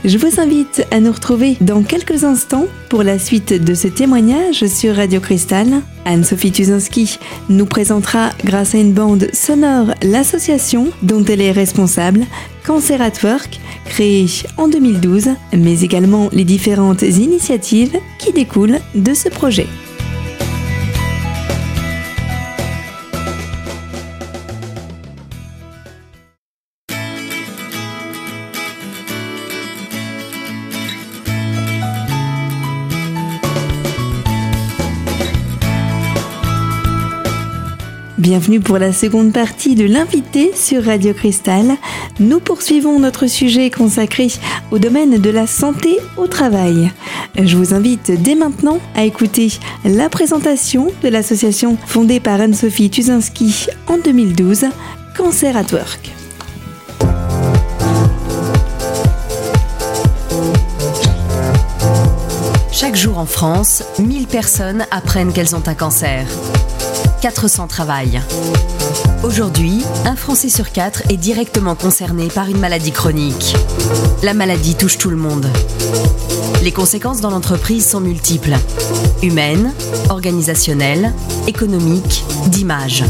Je 0.06 0.18
vous 0.18 0.40
invite 0.40 0.86
à 0.92 1.00
nous 1.00 1.12
retrouver 1.12 1.58
dans 1.60 1.82
quelques 1.82 2.24
instants 2.24 2.68
pour 2.90 3.02
la 3.02 3.18
suite 3.18 3.52
de 3.52 3.74
ce 3.74 3.88
témoignage 3.88 4.66
sur 4.68 4.96
Radio 4.96 5.20
Cristal. 5.20 5.68
Anne-Sophie 6.06 6.52
Tuzinski 6.52 7.18
nous 7.50 7.66
présentera, 7.66 8.30
grâce 8.46 8.76
à 8.76 8.78
une 8.78 8.94
bande 8.94 9.28
sonore, 9.34 9.88
l'association 10.04 10.90
dont 11.02 11.24
elle 11.26 11.42
est 11.42 11.52
responsable, 11.52 12.26
Cancer 12.66 13.02
at 13.02 13.24
Work, 13.24 13.60
créée 13.86 14.28
en 14.58 14.68
2012, 14.68 15.30
mais 15.54 15.82
également 15.82 16.30
les 16.32 16.46
différentes 16.46 17.02
initiatives 17.02 17.98
qui 18.20 18.32
découlent 18.32 18.80
de 18.94 19.14
ce 19.14 19.30
projet. 19.30 19.68
Bienvenue 38.30 38.60
pour 38.60 38.78
la 38.78 38.92
seconde 38.92 39.32
partie 39.32 39.76
de 39.76 39.86
l'invité 39.86 40.52
sur 40.54 40.84
Radio 40.84 41.14
Cristal. 41.14 41.78
Nous 42.20 42.42
poursuivons 42.42 43.00
notre 43.00 43.26
sujet 43.28 43.70
consacré 43.70 44.28
au 44.70 44.80
domaine 44.80 45.18
de 45.18 45.30
la 45.30 45.48
santé 45.48 45.98
au 46.18 46.28
travail. 46.28 46.92
Je 47.42 47.56
vous 47.56 47.74
invite 47.74 48.12
dès 48.22 48.36
maintenant 48.36 48.80
à 48.96 49.06
écouter 49.06 49.54
la 49.86 50.10
présentation 50.10 50.92
de 51.02 51.08
l'association 51.08 51.78
fondée 51.86 52.20
par 52.20 52.42
Anne-Sophie 52.42 52.90
Tuzinski 52.90 53.68
en 53.88 53.98
2012, 53.98 54.66
Cancer 55.16 55.56
at 55.56 55.72
Work. 55.72 56.12
Chaque 62.74 62.98
jour 62.98 63.20
en 63.20 63.26
France, 63.26 63.84
1000 64.00 64.28
personnes 64.28 64.86
apprennent 64.92 65.32
qu'elles 65.32 65.56
ont 65.56 65.64
un 65.66 65.76
cancer. 65.76 66.28
400 67.22 67.68
travaillent. 67.68 68.22
Aujourd'hui, 69.24 69.84
un 70.06 70.16
Français 70.16 70.50
sur 70.50 70.72
quatre 70.72 71.02
est 71.10 71.18
directement 71.18 71.76
concerné 71.76 72.28
par 72.28 72.48
une 72.48 72.60
maladie 72.60 72.92
chronique. 72.92 73.56
La 74.24 74.34
maladie 74.34 74.76
touche 74.76 74.98
tout 74.98 75.10
le 75.10 75.16
monde. 75.16 75.48
Les 76.64 76.72
conséquences 76.72 77.22
dans 77.22 77.32
l'entreprise 77.32 77.88
sont 77.88 78.00
multiples. 78.00 78.56
Humaines, 79.24 79.74
organisationnelles, 80.10 81.14
économiques, 81.48 82.24
d'image. 82.48 83.04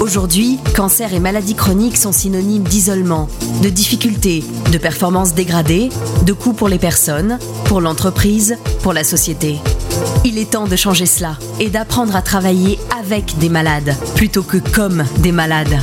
Aujourd'hui, 0.00 0.58
cancer 0.74 1.12
et 1.12 1.20
maladie 1.20 1.54
chronique 1.54 1.96
sont 1.96 2.12
synonymes 2.12 2.62
d'isolement, 2.62 3.28
de 3.62 3.68
difficultés, 3.68 4.44
de 4.70 4.78
performances 4.78 5.34
dégradées, 5.34 5.90
de 6.24 6.32
coûts 6.32 6.52
pour 6.52 6.68
les 6.68 6.78
personnes, 6.78 7.38
pour 7.64 7.80
l'entreprise, 7.80 8.56
pour 8.82 8.92
la 8.92 9.04
société. 9.04 9.58
Il 10.24 10.38
est 10.38 10.50
temps 10.50 10.66
de 10.66 10.76
changer 10.76 11.06
cela 11.06 11.36
et 11.58 11.68
d'apprendre 11.68 12.14
à 12.14 12.22
travailler 12.22 12.78
avec 12.98 13.38
des 13.38 13.48
malades 13.48 13.94
plutôt 14.16 14.42
que 14.42 14.56
comme 14.56 15.04
des 15.18 15.30
malades. 15.30 15.78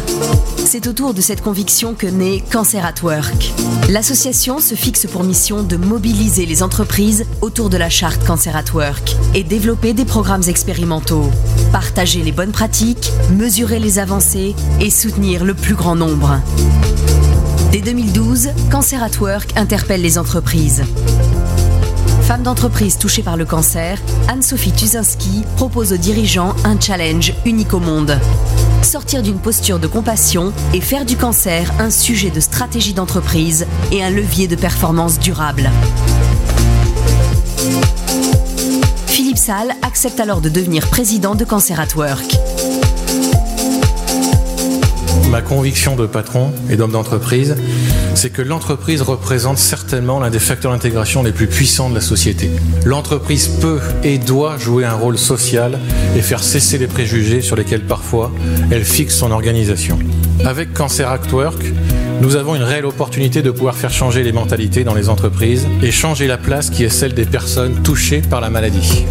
C'est 0.58 0.88
autour 0.88 1.14
de 1.14 1.22
cette 1.22 1.42
conviction 1.42 1.94
que 1.94 2.08
naît 2.08 2.44
Cancer 2.52 2.86
at 2.86 3.04
Work. 3.04 3.54
L'association 3.90 4.60
se 4.60 4.76
fixe 4.76 5.08
pour 5.08 5.24
mission 5.24 5.64
de 5.64 5.78
mobiliser 5.78 6.46
les 6.46 6.62
entreprises 6.62 7.26
autour 7.42 7.70
de 7.70 7.78
la 7.78 7.90
charte 7.90 8.26
Cancer 8.26 8.56
at 8.56 8.74
Work 8.74 9.16
et 9.34 9.44
développer 9.44 9.94
des 9.94 10.06
programmes 10.06 10.44
expérimentaux, 10.48 11.30
partager 11.72 12.22
les 12.22 12.34
bonnes 12.34 12.52
pratiques, 12.52 13.12
mesurer 13.32 13.80
les 13.80 14.00
avancées 14.00 14.56
et 14.82 14.90
soutenir 14.90 15.46
le 15.46 15.54
plus 15.54 15.76
grand 15.76 15.96
nombre. 15.96 16.42
Dès 17.72 17.82
2012, 17.82 18.50
Cancer 18.72 19.02
at 19.02 19.18
Work 19.22 19.54
interpelle 19.56 20.02
les 20.02 20.18
entreprises. 20.18 20.84
Femme 22.26 22.42
d'entreprise 22.42 22.98
touchée 22.98 23.22
par 23.22 23.38
le 23.38 23.46
cancer, 23.46 24.00
Anne-Sophie 24.28 24.72
Tuzinski 24.72 25.44
propose 25.58 25.94
aux 25.94 25.98
dirigeants 25.98 26.56
un 26.64 26.80
challenge 26.80 27.36
unique 27.46 27.72
au 27.76 27.80
monde. 27.80 28.18
Sortir 28.82 29.22
d'une 29.22 29.38
posture 29.38 29.78
de 29.78 29.86
compassion 29.86 30.52
et 30.74 30.82
faire 30.82 31.06
du 31.06 31.18
cancer 31.18 31.72
un 31.78 31.92
sujet 31.92 32.32
de 32.32 32.40
stratégie 32.40 32.96
d'entreprise 32.96 33.68
et 33.92 34.04
un 34.04 34.10
levier 34.10 34.48
de 34.48 34.56
performance 34.56 35.20
durable. 35.20 35.70
Philippe 39.06 39.38
Salle 39.38 39.76
accepte 39.84 40.20
alors 40.20 40.42
de 40.42 40.50
devenir 40.50 40.88
président 40.90 41.36
de 41.36 41.46
Cancer 41.46 41.80
at 41.80 41.96
Work. 41.96 42.38
Ma 45.30 45.44
conviction 45.44 45.96
de 45.96 46.08
patron 46.08 46.52
et 46.72 46.76
d'homme 46.76 46.92
d'entreprise, 46.92 47.56
c'est 48.26 48.32
que 48.32 48.42
l'entreprise 48.42 49.04
représente 49.04 49.60
certainement 49.60 50.20
l'un 50.20 50.32
des 50.32 50.40
facteurs 50.40 50.72
d'intégration 50.72 51.22
les 51.22 51.32
plus 51.32 51.46
puissants 51.46 51.92
de 51.92 51.94
la 51.94 52.02
société. 52.02 52.50
L'entreprise 52.84 53.48
peut 53.62 53.80
et 54.04 54.18
doit 54.18 54.58
jouer 54.58 54.84
un 54.84 54.96
rôle 54.96 55.20
social 55.20 55.80
et 56.18 56.24
faire 56.24 56.42
cesser 56.42 56.80
les 56.80 56.88
préjugés 56.88 57.42
sur 57.42 57.56
lesquels 57.56 57.86
parfois 57.86 58.32
elle 58.72 58.84
fixe 58.84 59.16
son 59.16 59.30
organisation. 59.30 60.00
Avec 60.44 60.74
Cancer 60.74 61.08
Act 61.08 61.32
Work, 61.34 61.62
nous 62.20 62.36
avons 62.36 62.56
une 62.56 62.64
réelle 62.64 62.88
opportunité 62.88 63.44
de 63.44 63.52
pouvoir 63.52 63.76
faire 63.76 63.94
changer 63.94 64.24
les 64.24 64.32
mentalités 64.32 64.84
dans 64.84 64.96
les 64.96 65.08
entreprises 65.08 65.68
et 65.84 65.92
changer 65.92 66.26
la 66.26 66.40
place 66.40 66.72
qui 66.72 66.84
est 66.84 66.90
celle 66.90 67.14
des 67.14 67.26
personnes 67.26 67.84
touchées 67.84 68.24
par 68.28 68.42
la 68.42 68.50
maladie. 68.50 69.06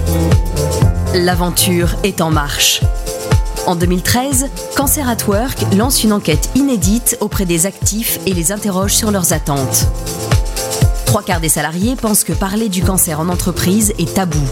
L'aventure 1.15 1.95
est 2.03 2.21
en 2.21 2.33
marche. 2.33 2.81
En 3.67 3.77
2013, 3.77 4.51
Cancer 4.77 5.09
at 5.09 5.27
Work 5.27 5.75
lance 5.77 6.05
une 6.05 6.13
enquête 6.13 6.51
inédite 6.55 7.17
auprès 7.21 7.47
des 7.47 7.65
actifs 7.65 8.21
et 8.27 8.35
les 8.35 8.53
interroge 8.53 8.93
sur 8.93 9.11
leurs 9.11 9.33
attentes. 9.33 9.89
Trois 11.15 11.23
quarts 11.23 11.39
des 11.39 11.49
salariés 11.49 11.95
pensent 11.95 12.25
que 12.25 12.33
parler 12.33 12.69
du 12.69 12.83
cancer 12.83 13.21
en 13.21 13.29
entreprise 13.29 13.93
est 14.01 14.15
tabou. 14.15 14.43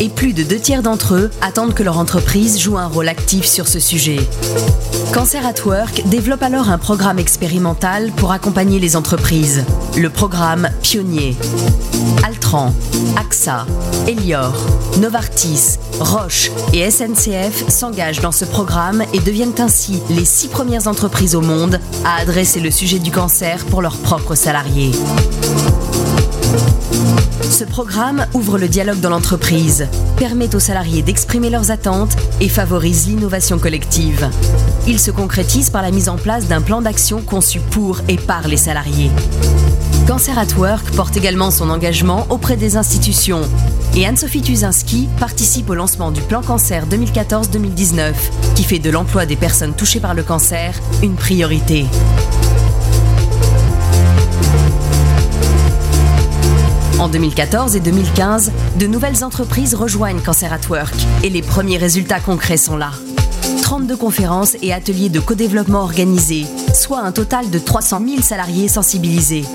Et 0.00 0.08
plus 0.08 0.32
de 0.32 0.42
deux 0.42 0.58
tiers 0.58 0.82
d'entre 0.82 1.12
eux 1.12 1.30
attendent 1.42 1.74
que 1.74 1.82
leur 1.82 1.98
entreprise 1.98 2.58
joue 2.58 2.78
un 2.78 2.86
rôle 2.86 3.06
actif 3.06 3.44
sur 3.44 3.68
ce 3.68 3.80
sujet. 3.80 4.16
Cancer 5.12 5.44
at 5.44 5.62
Work 5.66 6.08
développe 6.08 6.42
alors 6.42 6.70
un 6.70 6.78
programme 6.78 7.18
expérimental 7.18 8.12
pour 8.12 8.32
accompagner 8.32 8.78
les 8.78 8.96
entreprises. 8.96 9.62
Le 9.98 10.08
programme 10.08 10.70
Pionnier. 10.82 11.36
Altran, 12.26 12.72
AXA, 13.18 13.66
Elior, 14.08 14.54
Novartis, 15.02 15.76
Roche 16.00 16.50
et 16.72 16.90
SNCF 16.90 17.68
s'engagent 17.68 18.22
dans 18.22 18.32
ce 18.32 18.46
programme 18.46 19.02
et 19.12 19.18
deviennent 19.18 19.60
ainsi 19.60 20.00
les 20.08 20.24
six 20.24 20.48
premières 20.48 20.86
entreprises 20.86 21.34
au 21.34 21.42
monde 21.42 21.78
à 22.06 22.22
adresser 22.22 22.60
le 22.60 22.70
sujet 22.70 23.00
du 23.00 23.10
cancer 23.10 23.66
pour 23.66 23.82
leurs 23.82 23.98
propres 23.98 24.34
salariés. 24.34 24.92
Ce 27.50 27.64
programme 27.64 28.26
ouvre 28.32 28.58
le 28.58 28.68
dialogue 28.68 29.00
dans 29.00 29.10
l'entreprise, 29.10 29.86
permet 30.16 30.54
aux 30.54 30.60
salariés 30.60 31.02
d'exprimer 31.02 31.50
leurs 31.50 31.70
attentes 31.70 32.16
et 32.40 32.48
favorise 32.48 33.06
l'innovation 33.06 33.58
collective. 33.58 34.30
Il 34.86 34.98
se 34.98 35.10
concrétise 35.10 35.68
par 35.68 35.82
la 35.82 35.90
mise 35.90 36.08
en 36.08 36.16
place 36.16 36.46
d'un 36.46 36.60
plan 36.60 36.80
d'action 36.80 37.20
conçu 37.20 37.60
pour 37.60 38.00
et 38.08 38.16
par 38.16 38.48
les 38.48 38.56
salariés. 38.56 39.10
Cancer 40.06 40.38
at 40.38 40.56
Work 40.56 40.90
porte 40.92 41.16
également 41.16 41.50
son 41.50 41.70
engagement 41.70 42.26
auprès 42.30 42.56
des 42.56 42.76
institutions 42.76 43.42
et 43.94 44.06
Anne-Sophie 44.06 44.42
Tuzinski 44.42 45.08
participe 45.18 45.70
au 45.70 45.74
lancement 45.74 46.10
du 46.10 46.20
plan 46.22 46.42
cancer 46.42 46.86
2014-2019 46.86 48.12
qui 48.54 48.64
fait 48.64 48.78
de 48.78 48.90
l'emploi 48.90 49.26
des 49.26 49.36
personnes 49.36 49.74
touchées 49.74 50.00
par 50.00 50.14
le 50.14 50.22
cancer 50.22 50.74
une 51.02 51.14
priorité. 51.14 51.86
En 57.00 57.08
2014 57.08 57.76
et 57.76 57.80
2015, 57.80 58.52
de 58.78 58.86
nouvelles 58.86 59.24
entreprises 59.24 59.74
rejoignent 59.74 60.20
Cancer 60.20 60.52
at 60.52 60.68
Work 60.68 60.94
et 61.22 61.30
les 61.30 61.40
premiers 61.40 61.78
résultats 61.78 62.20
concrets 62.20 62.58
sont 62.58 62.76
là. 62.76 62.90
32 63.62 63.96
conférences 63.96 64.54
et 64.60 64.74
ateliers 64.74 65.08
de 65.08 65.18
co-développement 65.18 65.80
organisés, 65.80 66.44
soit 66.74 67.00
un 67.00 67.10
total 67.10 67.48
de 67.48 67.58
300 67.58 68.02
000 68.06 68.20
salariés 68.20 68.68
sensibilisés. 68.68 69.46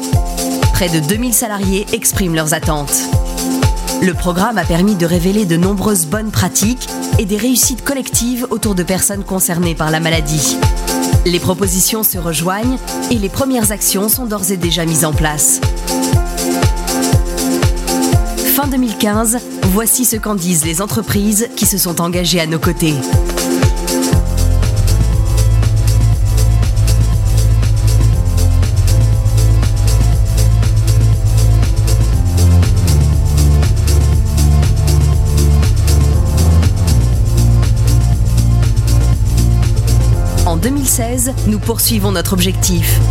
Près 0.74 0.90
de 0.90 1.00
2000 1.00 1.36
salariés 1.36 1.86
expriment 1.94 2.34
leurs 2.34 2.56
attentes. 2.56 2.96
Le 4.02 4.16
programme 4.16 4.58
a 4.58 4.66
permis 4.66 4.96
de 4.96 5.06
révéler 5.06 5.46
de 5.46 5.56
nombreuses 5.56 6.08
bonnes 6.08 6.32
pratiques 6.32 6.90
et 7.20 7.26
des 7.26 7.38
réussites 7.38 7.84
collectives 7.84 8.48
autour 8.50 8.74
de 8.74 8.82
personnes 8.82 9.24
concernées 9.24 9.76
par 9.76 9.92
la 9.92 10.00
maladie. 10.00 10.58
Les 11.28 11.40
propositions 11.40 12.02
se 12.02 12.18
rejoignent 12.18 12.80
et 13.12 13.20
les 13.20 13.30
premières 13.30 13.72
actions 13.72 14.10
sont 14.10 14.26
d'ores 14.26 14.50
et 14.50 14.58
déjà 14.58 14.84
mises 14.86 15.06
en 15.06 15.14
place. 15.14 15.62
Fin 18.56 18.68
2015, 18.68 19.38
voici 19.74 20.06
ce 20.06 20.16
qu'en 20.16 20.34
disent 20.34 20.64
les 20.64 20.82
entreprises 20.82 21.50
qui 21.58 21.66
se 21.66 21.78
sont 21.78 22.00
engagées 22.00 22.40
à 22.40 22.48
nos 22.48 22.58
côtés. 22.58 22.94
En 40.46 40.56
2016, 40.56 41.34
nous 41.48 41.60
poursuivons 41.60 42.14
notre 42.14 42.32
objectif. 42.32 43.02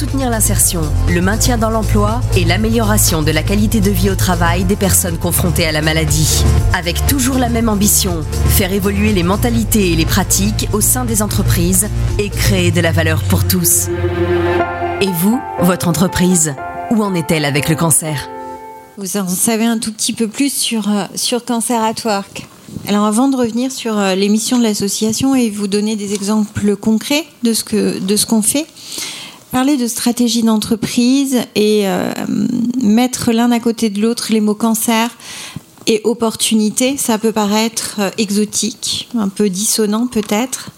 Soutenir 0.00 0.30
l'insertion, 0.30 0.80
le 1.10 1.20
maintien 1.20 1.58
dans 1.58 1.68
l'emploi 1.68 2.22
et 2.34 2.46
l'amélioration 2.46 3.20
de 3.20 3.30
la 3.30 3.42
qualité 3.42 3.82
de 3.82 3.90
vie 3.90 4.08
au 4.08 4.14
travail 4.14 4.64
des 4.64 4.74
personnes 4.74 5.18
confrontées 5.18 5.66
à 5.66 5.72
la 5.72 5.82
maladie. 5.82 6.42
Avec 6.72 7.06
toujours 7.06 7.36
la 7.36 7.50
même 7.50 7.68
ambition, 7.68 8.22
faire 8.48 8.72
évoluer 8.72 9.12
les 9.12 9.22
mentalités 9.22 9.92
et 9.92 9.96
les 9.96 10.06
pratiques 10.06 10.70
au 10.72 10.80
sein 10.80 11.04
des 11.04 11.20
entreprises 11.20 11.86
et 12.18 12.30
créer 12.30 12.70
de 12.70 12.80
la 12.80 12.92
valeur 12.92 13.22
pour 13.24 13.46
tous. 13.46 13.88
Et 15.02 15.12
vous, 15.20 15.38
votre 15.60 15.86
entreprise, 15.86 16.54
où 16.90 17.02
en 17.02 17.14
est-elle 17.14 17.44
avec 17.44 17.68
le 17.68 17.74
cancer? 17.74 18.30
Vous 18.96 19.18
en 19.18 19.28
savez 19.28 19.66
un 19.66 19.76
tout 19.76 19.92
petit 19.92 20.14
peu 20.14 20.28
plus 20.28 20.50
sur, 20.50 20.88
euh, 20.88 21.04
sur 21.14 21.44
Cancer 21.44 21.78
at 21.78 22.06
Work. 22.06 22.48
Alors 22.88 23.04
avant 23.04 23.28
de 23.28 23.36
revenir 23.36 23.70
sur 23.70 23.98
euh, 23.98 24.14
les 24.14 24.30
missions 24.30 24.56
de 24.56 24.62
l'association 24.62 25.34
et 25.34 25.50
vous 25.50 25.66
donner 25.66 25.94
des 25.94 26.14
exemples 26.14 26.74
concrets 26.76 27.26
de 27.42 27.52
ce 27.52 27.64
que 27.64 27.98
de 27.98 28.16
ce 28.16 28.24
qu'on 28.24 28.42
fait, 28.42 28.66
parler 29.50 29.76
de 29.76 29.86
stratégie 29.86 30.42
d'entreprise 30.42 31.40
et 31.54 31.88
euh, 31.88 32.12
mettre 32.82 33.32
l'un 33.32 33.50
à 33.50 33.60
côté 33.60 33.90
de 33.90 34.00
l'autre 34.00 34.28
les 34.30 34.40
mots 34.40 34.54
cancer 34.54 35.10
et 35.86 36.00
opportunité, 36.04 36.96
ça 36.96 37.18
peut 37.18 37.32
paraître 37.32 37.96
euh, 37.98 38.10
exotique, 38.18 39.08
un 39.18 39.28
peu 39.28 39.48
dissonant 39.50 40.06
peut-être. 40.06 40.70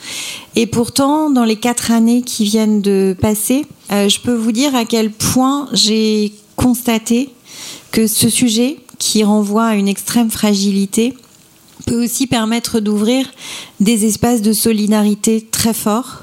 Et 0.57 0.67
pourtant, 0.67 1.29
dans 1.29 1.45
les 1.45 1.57
quatre 1.57 1.91
années 1.91 2.23
qui 2.23 2.45
viennent 2.45 2.81
de 2.81 3.15
passer, 3.21 3.67
euh, 3.91 4.09
je 4.09 4.21
peux 4.21 4.35
vous 4.35 4.53
dire 4.53 4.75
à 4.75 4.85
quel 4.85 5.11
point 5.11 5.69
j'ai 5.73 6.33
constaté 6.57 7.31
que 7.91 8.07
ce 8.07 8.29
sujet, 8.29 8.79
qui 8.99 9.25
renvoie 9.25 9.67
à 9.67 9.75
une 9.75 9.89
extrême 9.89 10.31
fragilité, 10.31 11.15
peut 11.87 12.05
aussi 12.05 12.27
permettre 12.27 12.81
d'ouvrir 12.81 13.27
des 13.81 14.07
espaces 14.07 14.41
de 14.41 14.53
solidarité 14.53 15.47
très 15.51 15.75
forts 15.75 16.23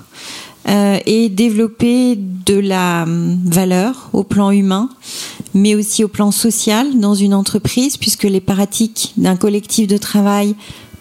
et 0.69 1.29
développer 1.29 2.15
de 2.15 2.59
la 2.59 3.03
hum, 3.03 3.39
valeur 3.45 4.09
au 4.13 4.23
plan 4.23 4.51
humain, 4.51 4.89
mais 5.53 5.75
aussi 5.75 6.03
au 6.03 6.07
plan 6.07 6.31
social 6.31 6.99
dans 6.99 7.15
une 7.15 7.33
entreprise, 7.33 7.97
puisque 7.97 8.23
les 8.23 8.41
pratiques 8.41 9.13
d'un 9.17 9.35
collectif 9.35 9.87
de 9.87 9.97
travail 9.97 10.55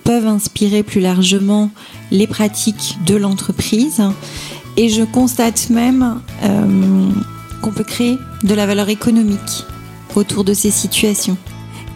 peuvent 0.05 0.27
inspirer 0.27 0.83
plus 0.83 1.01
largement 1.01 1.71
les 2.11 2.27
pratiques 2.27 2.97
de 3.07 3.17
l'entreprise. 3.17 4.03
Et 4.77 4.89
je 4.89 5.03
constate 5.03 5.71
même 5.71 6.21
euh, 6.45 7.11
qu'on 7.63 7.73
peut 7.73 7.85
créer 7.85 8.17
de 8.45 8.55
la 8.55 8.67
valeur 8.67 8.89
économique 8.89 9.65
autour 10.15 10.45
de 10.45 10.55
ces 10.55 10.71
situations. 10.71 11.37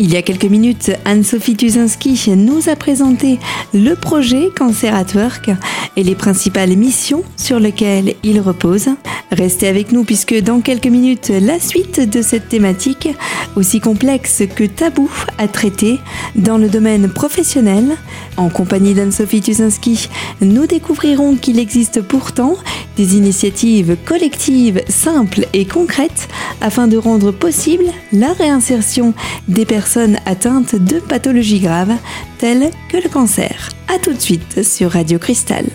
Il 0.05 0.13
y 0.13 0.17
a 0.17 0.23
quelques 0.23 0.47
minutes, 0.47 0.91
Anne-Sophie 1.05 1.55
Tuzinski 1.55 2.31
nous 2.37 2.69
a 2.69 2.75
présenté 2.75 3.39
le 3.73 3.95
projet 3.95 4.49
Cancer 4.59 4.93
at 4.93 5.15
Work 5.15 5.53
et 5.97 6.03
les 6.03 6.17
principales 6.17 6.77
missions 6.77 7.23
sur 7.37 7.61
lesquelles 7.61 8.17
il 8.25 8.41
repose. 8.41 8.89
Restez 9.31 9.69
avec 9.69 9.93
nous 9.93 10.03
puisque 10.03 10.35
dans 10.43 10.61
quelques 10.61 10.89
minutes, 10.89 11.31
la 11.41 11.61
suite 11.61 12.01
de 12.01 12.21
cette 12.21 12.49
thématique, 12.49 13.11
aussi 13.55 13.79
complexe 13.79 14.43
que 14.57 14.65
tabou 14.65 15.09
à 15.39 15.47
traiter 15.47 16.01
dans 16.35 16.59
le 16.59 16.69
domaine 16.69 17.09
professionnel. 17.09 17.97
En 18.37 18.49
compagnie 18.49 18.95
d'Anne-Sophie 18.95 19.41
Tuzinski, 19.41 20.09
nous 20.41 20.67
découvrirons 20.67 21.37
qu'il 21.37 21.61
existe 21.61 22.03
pourtant 22.03 22.57
des 22.97 23.17
initiatives 23.17 23.97
collectives 24.05 24.83
simples 24.89 25.47
et 25.53 25.65
concrètes 25.65 26.29
afin 26.61 26.89
de 26.89 26.97
rendre 26.97 27.31
possible 27.31 27.85
la 28.13 28.33
réinsertion 28.33 29.15
des 29.49 29.65
personnes 29.65 29.92
atteintes 30.27 30.75
de 30.75 31.01
pathologies 31.01 31.61
graves 31.61 31.97
telles 32.39 32.71
que 32.89 32.97
le 32.97 33.09
cancer. 33.09 33.71
A 33.89 33.99
tout 33.99 34.13
de 34.13 34.21
suite 34.21 34.63
sur 34.63 34.93
Radio 34.93 35.19
Cristal. 35.19 35.67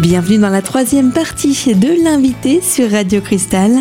Bienvenue 0.00 0.36
dans 0.36 0.50
la 0.50 0.60
troisième 0.60 1.10
partie 1.10 1.74
de 1.74 2.04
l'invité 2.04 2.60
sur 2.60 2.90
Radio 2.90 3.22
Cristal. 3.22 3.72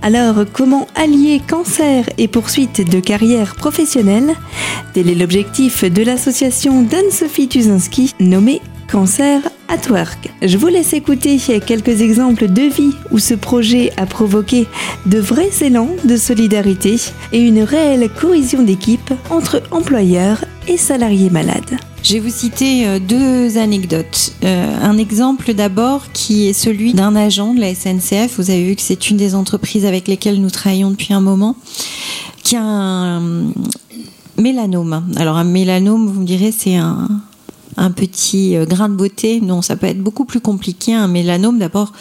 Alors, 0.00 0.44
comment 0.52 0.86
allier 0.94 1.40
cancer 1.44 2.04
et 2.18 2.28
poursuite 2.28 2.88
de 2.88 3.00
carrière 3.00 3.56
professionnelle? 3.56 4.34
Tel 4.94 5.10
est 5.10 5.16
l'objectif 5.16 5.82
de 5.82 6.04
l'association 6.04 6.82
d'Anne-Sophie 6.82 7.48
Tuzinski 7.48 8.14
nommée 8.20 8.60
Cancer 8.88 9.40
at 9.68 9.90
Work. 9.90 10.30
Je 10.40 10.56
vous 10.56 10.68
laisse 10.68 10.92
écouter 10.92 11.36
quelques 11.38 12.00
exemples 12.00 12.46
de 12.46 12.62
vie 12.62 12.94
où 13.10 13.18
ce 13.18 13.34
projet 13.34 13.92
a 13.96 14.06
provoqué 14.06 14.68
de 15.06 15.18
vrais 15.18 15.50
élans 15.62 15.90
de 16.04 16.16
solidarité 16.16 16.94
et 17.32 17.40
une 17.40 17.62
réelle 17.62 18.08
cohésion 18.08 18.62
d'équipe 18.62 19.12
entre 19.30 19.62
employeurs 19.72 20.44
et 20.68 20.76
salariés 20.76 21.30
malades. 21.30 21.76
Je 22.06 22.12
vais 22.12 22.20
vous 22.20 22.30
citer 22.30 22.86
euh, 22.86 23.00
deux 23.00 23.58
anecdotes. 23.58 24.32
Euh, 24.44 24.78
un 24.80 24.96
exemple 24.96 25.54
d'abord 25.54 26.12
qui 26.12 26.46
est 26.46 26.52
celui 26.52 26.94
d'un 26.94 27.16
agent 27.16 27.52
de 27.52 27.58
la 27.58 27.74
SNCF. 27.74 28.36
Vous 28.38 28.48
avez 28.48 28.64
vu 28.64 28.76
que 28.76 28.82
c'est 28.82 29.10
une 29.10 29.16
des 29.16 29.34
entreprises 29.34 29.84
avec 29.84 30.06
lesquelles 30.06 30.40
nous 30.40 30.50
travaillons 30.50 30.92
depuis 30.92 31.12
un 31.14 31.20
moment, 31.20 31.56
qui 32.44 32.54
a 32.54 32.62
un 32.62 33.50
mélanome. 34.38 35.04
Alors 35.16 35.36
un 35.36 35.42
mélanome, 35.42 36.06
vous 36.06 36.20
me 36.20 36.26
direz, 36.26 36.52
c'est 36.52 36.76
un, 36.76 37.08
petit 37.96 38.54
euh, 38.54 38.66
grain 38.66 38.88
de 38.88 38.94
beauté. 38.94 39.40
Non, 39.40 39.60
ça 39.60 39.74
peut 39.74 39.88
être 39.88 40.00
beaucoup 40.00 40.26
plus 40.26 40.40
compliqué. 40.40 40.94
Un 40.94 41.08
mélanome, 41.08 41.58
d'abord, 41.58 41.92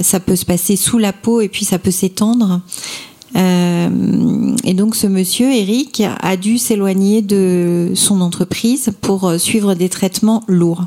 ça 0.00 0.18
peut 0.18 0.36
se 0.36 0.46
passer 0.46 0.76
sous 0.76 0.96
la 0.96 1.12
peau 1.12 1.42
et 1.42 1.48
puis 1.50 1.66
ça 1.66 1.78
peut 1.78 1.90
s'étendre. 1.90 2.62
Euh, 3.34 4.56
et 4.64 4.74
donc 4.74 4.94
ce 4.94 5.06
monsieur, 5.06 5.52
Eric, 5.52 6.02
a 6.20 6.36
dû 6.36 6.58
s'éloigner 6.58 7.22
de 7.22 7.92
son 7.94 8.20
entreprise 8.20 8.90
pour 9.00 9.28
euh, 9.28 9.38
suivre 9.38 9.74
des 9.74 9.88
traitements 9.88 10.42
lourds. 10.46 10.84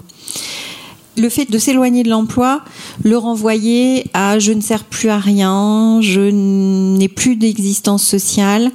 Le 1.17 1.27
fait 1.27 1.51
de 1.51 1.57
s'éloigner 1.57 2.03
de 2.03 2.09
l'emploi 2.09 2.61
le 3.03 3.17
renvoyait 3.17 4.05
à 4.13 4.39
je 4.39 4.53
ne 4.53 4.61
sers 4.61 4.85
plus 4.85 5.09
à 5.09 5.17
rien, 5.17 5.99
je 6.01 6.21
n'ai 6.21 7.09
plus 7.09 7.35
d'existence 7.35 8.05
sociale, 8.05 8.71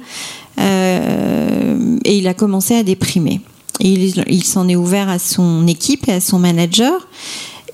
euh, 0.59 1.97
et 2.05 2.17
il 2.17 2.27
a 2.27 2.35
commencé 2.35 2.75
à 2.75 2.83
déprimer. 2.83 3.41
Il 3.79 4.43
s'en 4.43 4.69
est 4.69 4.75
ouvert 4.75 5.09
à 5.09 5.19
son 5.19 5.67
équipe 5.67 6.07
et 6.07 6.13
à 6.13 6.21
son 6.21 6.39
manager 6.39 7.07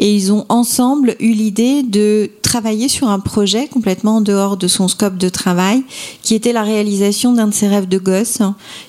et 0.01 0.15
ils 0.15 0.33
ont 0.33 0.45
ensemble 0.49 1.15
eu 1.19 1.31
l'idée 1.31 1.83
de 1.83 2.31
travailler 2.51 2.89
sur 2.89 3.07
un 3.07 3.21
projet 3.21 3.69
complètement 3.69 4.17
en 4.17 4.21
dehors 4.21 4.57
de 4.57 4.67
son 4.67 4.89
scope 4.89 5.15
de 5.15 5.29
travail, 5.29 5.85
qui 6.21 6.35
était 6.35 6.51
la 6.51 6.63
réalisation 6.63 7.31
d'un 7.31 7.47
de 7.47 7.53
ses 7.53 7.69
rêves 7.69 7.87
de 7.87 7.97
gosse, 7.97 8.39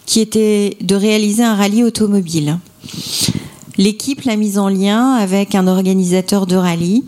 qui 0.04 0.18
était 0.18 0.76
de 0.80 0.96
réaliser 0.96 1.44
un 1.44 1.54
rallye 1.54 1.84
automobile. 1.84 2.58
L'équipe 3.78 4.22
l'a 4.22 4.34
mise 4.34 4.58
en 4.58 4.68
lien 4.68 5.12
avec 5.12 5.54
un 5.54 5.68
organisateur 5.68 6.48
de 6.48 6.56
rallye 6.56 7.04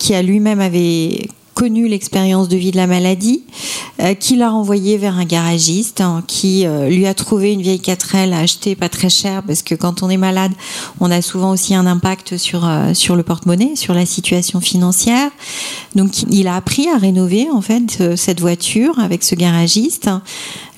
qui 0.00 0.12
a 0.12 0.22
lui-même 0.22 0.58
avait 0.58 1.28
connu 1.54 1.88
l'expérience 1.88 2.48
de 2.48 2.56
vie 2.56 2.70
de 2.70 2.76
la 2.76 2.86
maladie, 2.86 3.42
euh, 4.00 4.14
qui 4.14 4.36
l'a 4.36 4.50
renvoyé 4.50 4.96
vers 4.96 5.16
un 5.16 5.24
garagiste 5.24 6.00
hein, 6.00 6.24
qui 6.26 6.66
euh, 6.66 6.88
lui 6.88 7.06
a 7.06 7.14
trouvé 7.14 7.52
une 7.52 7.60
vieille 7.60 7.80
4L 7.80 8.32
à 8.32 8.38
acheter 8.38 8.74
pas 8.74 8.88
très 8.88 9.10
cher 9.10 9.42
parce 9.42 9.62
que 9.62 9.74
quand 9.74 10.02
on 10.02 10.10
est 10.10 10.16
malade, 10.16 10.52
on 11.00 11.10
a 11.10 11.20
souvent 11.20 11.50
aussi 11.50 11.74
un 11.74 11.86
impact 11.86 12.36
sur 12.36 12.66
euh, 12.66 12.94
sur 12.94 13.16
le 13.16 13.22
porte-monnaie, 13.22 13.76
sur 13.76 13.94
la 13.94 14.06
situation 14.06 14.60
financière. 14.60 15.30
Donc 15.94 16.22
il 16.30 16.48
a 16.48 16.56
appris 16.56 16.88
à 16.88 16.96
rénover 16.96 17.48
en 17.50 17.60
fait 17.60 18.16
cette 18.16 18.40
voiture 18.40 18.98
avec 18.98 19.22
ce 19.22 19.34
garagiste. 19.34 20.08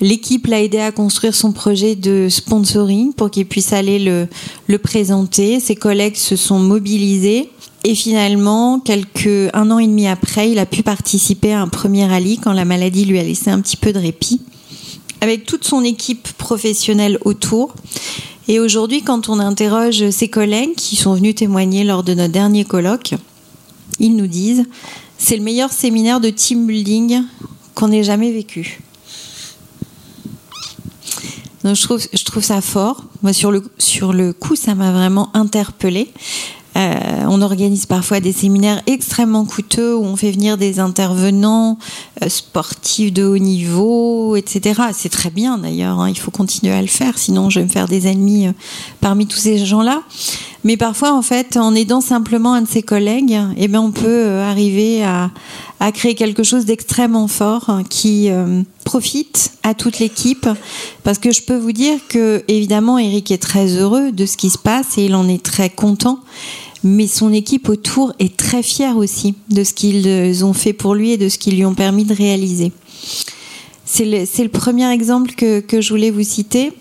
L'équipe 0.01 0.45
l'a 0.47 0.61
aidé 0.61 0.79
à 0.79 0.91
construire 0.91 1.35
son 1.35 1.53
projet 1.53 1.95
de 1.95 2.27
sponsoring 2.29 3.13
pour 3.13 3.31
qu'il 3.31 3.45
puisse 3.45 3.71
aller 3.71 3.97
le 3.97 4.27
le 4.67 4.77
présenter. 4.77 5.59
Ses 5.59 5.75
collègues 5.75 6.17
se 6.17 6.35
sont 6.35 6.59
mobilisés 6.59 7.49
et 7.87 7.93
finalement, 7.93 8.81
un 9.53 9.71
an 9.71 9.77
et 9.77 9.85
demi 9.85 10.07
après, 10.07 10.49
il 10.49 10.57
a 10.57 10.65
pu 10.65 10.81
participer 10.81 11.53
à 11.53 11.61
un 11.61 11.67
premier 11.67 12.07
rallye 12.07 12.39
quand 12.39 12.51
la 12.51 12.65
maladie 12.65 13.05
lui 13.05 13.19
a 13.19 13.23
laissé 13.23 13.51
un 13.51 13.61
petit 13.61 13.77
peu 13.77 13.93
de 13.93 13.99
répit, 13.99 14.41
avec 15.21 15.45
toute 15.45 15.65
son 15.65 15.83
équipe 15.83 16.27
professionnelle 16.33 17.19
autour. 17.25 17.75
Et 18.47 18.59
aujourd'hui, 18.59 19.03
quand 19.03 19.29
on 19.29 19.37
interroge 19.37 20.09
ses 20.09 20.29
collègues 20.29 20.73
qui 20.75 20.95
sont 20.95 21.13
venus 21.13 21.35
témoigner 21.35 21.83
lors 21.83 22.03
de 22.03 22.15
notre 22.15 22.33
dernier 22.33 22.65
colloque, 22.65 23.13
ils 23.99 24.15
nous 24.15 24.27
disent 24.27 24.65
c'est 25.19 25.37
le 25.37 25.43
meilleur 25.43 25.71
séminaire 25.71 26.19
de 26.19 26.31
team 26.31 26.65
building 26.65 27.21
qu'on 27.75 27.91
ait 27.91 28.03
jamais 28.03 28.31
vécu. 28.31 28.81
Donc 31.63 31.75
je 31.75 31.83
trouve, 31.83 32.01
je 32.11 32.25
trouve 32.25 32.43
ça 32.43 32.61
fort. 32.61 33.03
Moi, 33.21 33.31
sur 33.31 33.51
le, 33.51 33.63
sur 33.77 34.11
le 34.11 34.33
coup, 34.33 34.55
ça 34.55 34.73
m'a 34.73 34.91
vraiment 34.91 35.29
interpellée. 35.35 36.11
Euh, 36.75 37.25
on 37.29 37.41
organise 37.41 37.85
parfois 37.85 38.19
des 38.19 38.33
séminaires 38.33 38.81
extrêmement 38.85 39.45
coûteux 39.45 39.95
où 39.95 40.03
on 40.03 40.17
fait 40.17 40.31
venir 40.31 40.57
des 40.57 40.79
intervenants 40.79 41.77
euh, 42.21 42.27
sportifs 42.27 43.13
de 43.13 43.23
haut 43.23 43.37
niveau, 43.37 44.35
etc. 44.35 44.81
C'est 44.93 45.09
très 45.09 45.29
bien 45.29 45.57
d'ailleurs, 45.57 45.99
hein, 45.99 46.09
il 46.09 46.19
faut 46.19 46.31
continuer 46.31 46.73
à 46.73 46.81
le 46.81 46.87
faire, 46.87 47.17
sinon 47.17 47.49
je 47.49 47.59
vais 47.59 47.65
me 47.65 47.71
faire 47.71 47.87
des 47.87 48.07
ennemis 48.07 48.47
euh, 48.47 48.51
parmi 48.99 49.25
tous 49.25 49.37
ces 49.37 49.65
gens-là. 49.65 50.01
Mais 50.65 50.75
parfois, 50.75 51.13
en 51.13 51.21
fait, 51.21 51.57
en 51.57 51.75
aidant 51.75 52.01
simplement 52.01 52.55
un 52.55 52.63
de 52.63 52.67
ses 52.67 52.81
collègues, 52.81 53.37
eh 53.55 53.67
ben, 53.67 53.79
on 53.79 53.91
peut 53.91 54.39
arriver 54.39 55.03
à, 55.03 55.29
à 55.79 55.91
créer 55.91 56.15
quelque 56.15 56.41
chose 56.41 56.65
d'extrêmement 56.65 57.27
fort 57.27 57.69
hein, 57.69 57.83
qui 57.87 58.31
profite 58.83 59.51
à 59.61 59.75
toute 59.75 59.99
l'équipe. 59.99 60.49
Parce 61.03 61.19
que 61.19 61.31
je 61.31 61.43
peux 61.43 61.55
vous 61.55 61.71
dire 61.71 61.99
que, 62.09 62.43
évidemment, 62.47 62.97
Eric 62.97 63.29
est 63.29 63.37
très 63.37 63.77
heureux 63.77 64.11
de 64.11 64.25
ce 64.25 64.37
qui 64.37 64.49
se 64.49 64.57
passe 64.57 64.97
et 64.97 65.05
il 65.05 65.13
en 65.13 65.27
est 65.27 65.43
très 65.43 65.69
content 65.69 66.19
mais 66.85 67.07
son 67.07 67.33
équipe 67.33 67.67
autour 67.67 68.13
est 68.19 68.37
très 68.37 68.61
fière 68.61 68.95
aussi 68.95 69.33
de 69.49 69.63
ce 69.63 69.73
qu'ils 69.73 70.45
ont 70.45 70.53
fait 70.53 70.71
pour 70.71 70.93
lui 70.93 71.11
et 71.11 71.17
de 71.17 71.29
ce 71.29 71.39
qu'ils 71.39 71.55
lui 71.55 71.65
ont 71.65 71.73
permis 71.73 72.05
de 72.05 72.13
réaliser. 72.13 72.71
C'est 73.85 74.05
le, 74.05 74.47
premier 74.49 74.91
exemple 74.91 75.33
que, 75.33 75.81
je 75.81 75.89
voulais 75.89 76.11
vous 76.11 76.23
citer. 76.23 76.73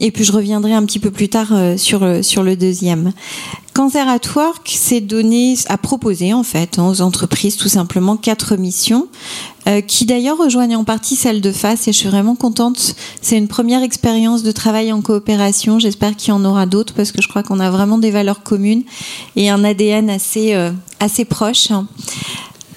Et 0.00 0.10
puis 0.10 0.24
je 0.24 0.32
reviendrai 0.32 0.74
un 0.74 0.84
petit 0.84 0.98
peu 0.98 1.10
plus 1.10 1.28
tard 1.28 1.48
euh, 1.52 1.76
sur, 1.76 2.24
sur 2.24 2.42
le 2.42 2.56
deuxième. 2.56 3.12
Cancer 3.78 4.08
at 4.08 4.18
Work 4.34 4.68
s'est 4.68 5.00
donné 5.00 5.54
à 5.68 5.78
proposer 5.78 6.32
en 6.32 6.42
fait 6.42 6.80
hein, 6.80 6.88
aux 6.88 7.00
entreprises 7.00 7.56
tout 7.56 7.68
simplement 7.68 8.16
quatre 8.16 8.56
missions 8.56 9.06
euh, 9.68 9.82
qui 9.82 10.04
d'ailleurs 10.04 10.36
rejoignent 10.36 10.76
en 10.76 10.82
partie 10.82 11.14
celle 11.14 11.40
de 11.40 11.52
face 11.52 11.86
et 11.86 11.92
je 11.92 11.98
suis 11.98 12.08
vraiment 12.08 12.34
contente. 12.34 12.96
C'est 13.22 13.36
une 13.36 13.46
première 13.46 13.84
expérience 13.84 14.42
de 14.42 14.50
travail 14.50 14.92
en 14.92 15.00
coopération. 15.00 15.78
J'espère 15.78 16.16
qu'il 16.16 16.30
y 16.30 16.32
en 16.32 16.44
aura 16.44 16.66
d'autres 16.66 16.94
parce 16.94 17.12
que 17.12 17.22
je 17.22 17.28
crois 17.28 17.42
qu'on 17.44 17.60
a 17.60 17.70
vraiment 17.70 17.98
des 17.98 18.10
valeurs 18.10 18.42
communes 18.42 18.82
et 19.36 19.48
un 19.48 19.62
ADN 19.62 20.10
assez 20.10 20.54
euh, 20.54 20.72
assez 20.98 21.24
proche. 21.24 21.68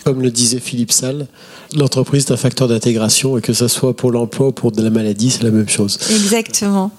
Comme 0.03 0.21
le 0.21 0.29
disait 0.31 0.59
Philippe 0.59 0.91
Salle, 0.91 1.27
l'entreprise 1.75 2.25
est 2.25 2.31
un 2.31 2.37
facteur 2.37 2.67
d'intégration 2.67 3.37
et 3.37 3.41
que 3.41 3.53
ce 3.53 3.67
soit 3.67 3.95
pour 3.95 4.11
l'emploi 4.11 4.47
ou 4.47 4.51
pour 4.51 4.71
de 4.71 4.81
la 4.81 4.89
maladie, 4.89 5.31
c'est 5.31 5.43
la 5.43 5.51
même 5.51 5.69
chose. 5.69 5.97
Exactement. 6.09 6.91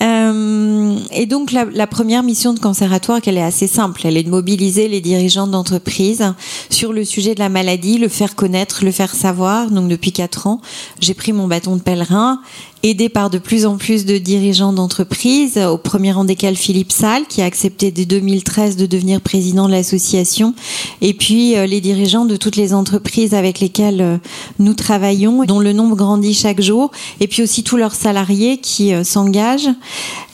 Euh, 0.00 0.96
et 1.12 1.26
donc 1.26 1.50
la, 1.50 1.64
la, 1.64 1.88
première 1.88 2.22
mission 2.22 2.52
de 2.52 2.60
Canceratoire, 2.60 3.20
qu'elle 3.20 3.36
est 3.36 3.42
assez 3.42 3.66
simple, 3.66 4.02
elle 4.04 4.16
est 4.16 4.22
de 4.22 4.30
mobiliser 4.30 4.86
les 4.86 5.00
dirigeants 5.00 5.48
d'entreprise 5.48 6.34
sur 6.70 6.92
le 6.92 7.04
sujet 7.04 7.34
de 7.34 7.40
la 7.40 7.48
maladie, 7.48 7.98
le 7.98 8.08
faire 8.08 8.36
connaître, 8.36 8.84
le 8.84 8.92
faire 8.92 9.14
savoir. 9.14 9.70
Donc 9.70 9.88
depuis 9.88 10.12
quatre 10.12 10.46
ans, 10.46 10.60
j'ai 11.00 11.14
pris 11.14 11.32
mon 11.32 11.48
bâton 11.48 11.74
de 11.74 11.80
pèlerin, 11.80 12.40
aidé 12.84 13.08
par 13.08 13.28
de 13.28 13.38
plus 13.38 13.66
en 13.66 13.76
plus 13.76 14.04
de 14.04 14.18
dirigeants 14.18 14.72
d'entreprise, 14.72 15.58
au 15.58 15.78
premier 15.78 16.12
rang 16.12 16.24
desquels 16.24 16.56
Philippe 16.56 16.92
Salle, 16.92 17.26
qui 17.28 17.42
a 17.42 17.44
accepté 17.44 17.90
dès 17.90 18.04
2013 18.04 18.76
de 18.76 18.86
devenir 18.86 19.20
président 19.20 19.66
de 19.66 19.72
l'association, 19.72 20.54
et 21.00 21.12
puis 21.12 21.56
euh, 21.56 21.66
les 21.66 21.80
dirigeants 21.80 22.24
de 22.24 22.36
toutes 22.36 22.54
les 22.54 22.72
entreprises 22.72 23.34
avec 23.34 23.58
lesquelles 23.58 24.00
euh, 24.00 24.16
nous 24.60 24.74
travaillons, 24.74 25.44
dont 25.44 25.58
le 25.58 25.72
nombre 25.72 25.96
grandit 25.96 26.34
chaque 26.34 26.60
jour, 26.60 26.92
et 27.18 27.26
puis 27.26 27.42
aussi 27.42 27.64
tous 27.64 27.76
leurs 27.76 27.96
salariés 27.96 28.58
qui 28.58 28.92
s'engagent. 29.04 29.70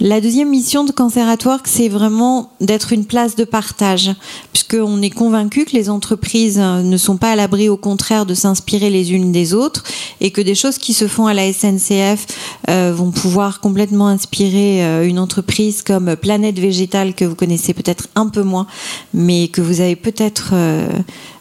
La 0.01 0.21
deuxième 0.21 0.51
mission 0.51 0.85
de 0.85 0.93
Cancer 0.93 1.29
at 1.29 1.45
Work, 1.45 1.67
c'est 1.67 1.89
vraiment 1.89 2.51
d'être 2.61 2.93
une 2.93 3.05
place 3.05 3.37
de 3.37 3.45
partage, 3.45 4.11
puisqu'on 4.53 5.01
est 5.03 5.11
convaincu 5.11 5.65
que 5.65 5.73
les 5.73 5.89
entreprises 5.89 6.59
ne 6.59 6.97
sont 6.97 7.17
pas 7.17 7.31
à 7.31 7.37
l'abri, 7.37 7.69
au 7.69 7.77
contraire, 7.77 8.27
de 8.27 8.35
s'inspirer 8.35 8.91
les 8.91 9.13
unes 9.13 9.33
des 9.33 9.55
autres, 9.55 9.85
et 10.21 10.31
que 10.31 10.41
des 10.41 10.55
choses 10.55 10.79
qui 10.79 10.95
se 10.95 11.07
font 11.07 11.27
à 11.27 11.35
la 11.35 11.53
SNCF 11.53 12.27
vont 12.69 13.11
pouvoir 13.13 13.61
complètement 13.61 14.09
inspirer 14.09 15.07
une 15.07 15.19
entreprise 15.19 15.83
comme 15.83 16.17
Planète 16.17 16.59
Végétale, 16.59 17.15
que 17.15 17.25
vous 17.25 17.35
connaissez 17.35 17.75
peut-être 17.75 18.09
un 18.15 18.29
peu 18.29 18.43
moins, 18.43 18.67
mais 19.13 19.49
que 19.49 19.61
vous 19.61 19.81
avez 19.81 19.97
peut-être 19.97 20.51
euh, 20.53 20.89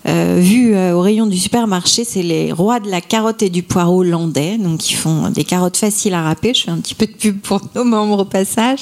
euh, 0.06 0.38
vu 0.40 0.76
euh, 0.76 0.94
au 0.94 1.02
rayon 1.02 1.26
du 1.26 1.38
supermarché, 1.38 2.04
c'est 2.04 2.24
les 2.24 2.52
rois 2.52 2.80
de 2.80 2.90
la 2.90 3.00
carotte 3.00 3.42
et 3.42 3.50
du 3.50 3.64
poireau 3.64 4.02
hollandais, 4.02 4.58
donc 4.58 4.90
ils 4.90 4.96
font 4.96 5.30
des 5.30 5.44
carottes 5.44 5.78
faciles 5.78 6.14
à 6.14 6.22
râper. 6.22 6.54
Je 6.54 6.64
fais 6.64 6.72
un 6.72 6.78
petit 6.78 6.96
peu 6.96 7.06
de 7.06 7.14
pub 7.14 7.40
pour 7.40 7.62
nos 7.76 7.84
membres 7.84 8.20
au 8.20 8.26
passage. 8.26 8.80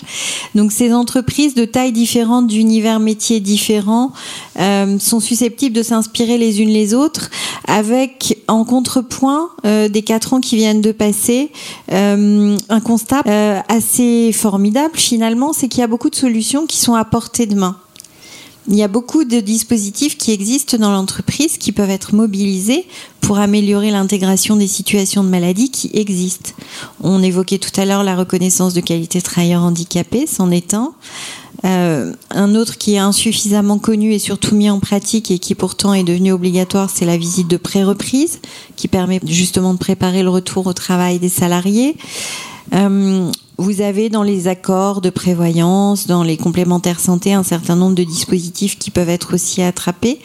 Donc 0.55 0.71
ces 0.71 0.93
entreprises 0.93 1.53
de 1.53 1.65
tailles 1.65 1.91
différentes, 1.91 2.47
d'univers 2.47 2.99
métiers 2.99 3.39
différents, 3.39 4.11
sont 4.99 5.19
susceptibles 5.19 5.75
de 5.75 5.83
s'inspirer 5.83 6.37
les 6.37 6.61
unes 6.61 6.69
les 6.69 6.93
autres, 6.93 7.29
avec 7.67 8.37
en 8.47 8.63
contrepoint 8.63 9.49
des 9.63 10.01
quatre 10.03 10.33
ans 10.33 10.41
qui 10.41 10.55
viennent 10.55 10.81
de 10.81 10.91
passer, 10.91 11.51
un 11.89 12.79
constat 12.83 13.23
assez 13.67 14.31
formidable 14.33 14.97
finalement, 14.97 15.53
c'est 15.53 15.67
qu'il 15.67 15.81
y 15.81 15.83
a 15.83 15.87
beaucoup 15.87 16.09
de 16.09 16.15
solutions 16.15 16.65
qui 16.65 16.77
sont 16.77 16.93
à 16.93 17.05
portée 17.05 17.45
de 17.45 17.55
main. 17.55 17.77
Il 18.67 18.75
y 18.75 18.83
a 18.83 18.87
beaucoup 18.87 19.23
de 19.23 19.39
dispositifs 19.39 20.17
qui 20.17 20.31
existent 20.31 20.77
dans 20.77 20.91
l'entreprise 20.91 21.57
qui 21.57 21.71
peuvent 21.71 21.89
être 21.89 22.13
mobilisés 22.13 22.85
pour 23.19 23.39
améliorer 23.39 23.91
l'intégration 23.91 24.55
des 24.55 24.67
situations 24.67 25.23
de 25.23 25.29
maladie 25.29 25.71
qui 25.71 25.89
existent. 25.93 26.51
On 27.01 27.23
évoquait 27.23 27.57
tout 27.57 27.79
à 27.79 27.85
l'heure 27.85 28.03
la 28.03 28.15
reconnaissance 28.15 28.73
de 28.73 28.81
qualité 28.81 29.21
travailleur 29.21 29.63
handicapé, 29.63 30.27
c'en 30.27 30.51
est 30.51 30.73
un. 30.73 30.93
Euh, 31.63 32.13
un 32.31 32.55
autre 32.55 32.77
qui 32.77 32.95
est 32.95 32.99
insuffisamment 32.99 33.77
connu 33.77 34.13
et 34.13 34.19
surtout 34.19 34.55
mis 34.55 34.69
en 34.69 34.79
pratique 34.79 35.29
et 35.29 35.37
qui 35.37 35.53
pourtant 35.53 35.93
est 35.93 36.03
devenu 36.03 36.31
obligatoire, 36.31 36.89
c'est 36.89 37.05
la 37.05 37.17
visite 37.17 37.47
de 37.47 37.57
pré-reprise, 37.57 38.39
qui 38.75 38.87
permet 38.87 39.19
justement 39.25 39.73
de 39.73 39.79
préparer 39.79 40.23
le 40.23 40.29
retour 40.29 40.65
au 40.67 40.73
travail 40.73 41.19
des 41.19 41.29
salariés. 41.29 41.95
Euh, 42.73 43.31
vous 43.57 43.81
avez 43.81 44.09
dans 44.09 44.23
les 44.23 44.47
accords 44.47 45.01
de 45.01 45.09
prévoyance, 45.09 46.07
dans 46.07 46.23
les 46.23 46.37
complémentaires 46.37 46.99
santé, 46.99 47.33
un 47.33 47.43
certain 47.43 47.75
nombre 47.75 47.95
de 47.95 48.03
dispositifs 48.03 48.77
qui 48.77 48.91
peuvent 48.91 49.09
être 49.09 49.35
aussi 49.35 49.61
attrapés. 49.61 50.19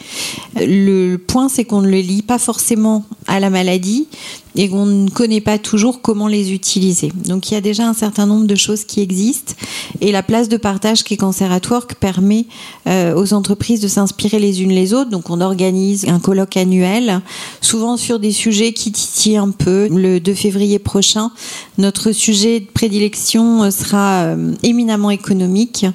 Le 0.55 1.17
point, 1.17 1.49
c'est 1.49 1.65
qu'on 1.65 1.81
ne 1.81 1.89
le 1.89 1.99
lie 1.99 2.23
pas 2.23 2.39
forcément 2.39 3.05
à 3.27 3.39
la 3.39 3.49
maladie 3.49 4.07
et 4.55 4.69
qu'on 4.69 4.85
ne 4.85 5.09
connaît 5.09 5.41
pas 5.41 5.59
toujours 5.59 6.01
comment 6.01 6.27
les 6.27 6.51
utiliser. 6.51 7.11
Donc 7.25 7.51
il 7.51 7.53
y 7.53 7.57
a 7.57 7.61
déjà 7.61 7.87
un 7.87 7.93
certain 7.93 8.25
nombre 8.25 8.47
de 8.47 8.55
choses 8.55 8.85
qui 8.85 9.01
existent 9.01 9.53
et 10.01 10.11
la 10.11 10.23
place 10.23 10.49
de 10.49 10.57
partage 10.57 11.03
qui 11.03 11.13
est 11.13 11.17
Cancer 11.17 11.51
at 11.51 11.61
Work 11.69 11.95
permet 11.95 12.47
euh, 12.87 13.13
aux 13.15 13.33
entreprises 13.33 13.81
de 13.81 13.87
s'inspirer 13.87 14.39
les 14.39 14.63
unes 14.63 14.71
les 14.71 14.93
autres. 14.95 15.11
Donc 15.11 15.29
on 15.29 15.41
organise 15.41 16.07
un 16.07 16.19
colloque 16.19 16.57
annuel, 16.57 17.21
souvent 17.61 17.97
sur 17.97 18.19
des 18.19 18.31
sujets 18.31 18.73
qui 18.73 18.91
titillent 18.91 19.37
un 19.37 19.51
peu. 19.51 19.87
Le 19.91 20.19
2 20.19 20.33
février 20.33 20.79
prochain, 20.79 21.31
notre 21.77 22.11
sujet 22.11 22.61
de 22.61 22.65
prédilection 22.65 23.16
sera 23.17 24.23
euh, 24.23 24.53
éminemment 24.63 25.11
économique. 25.11 25.85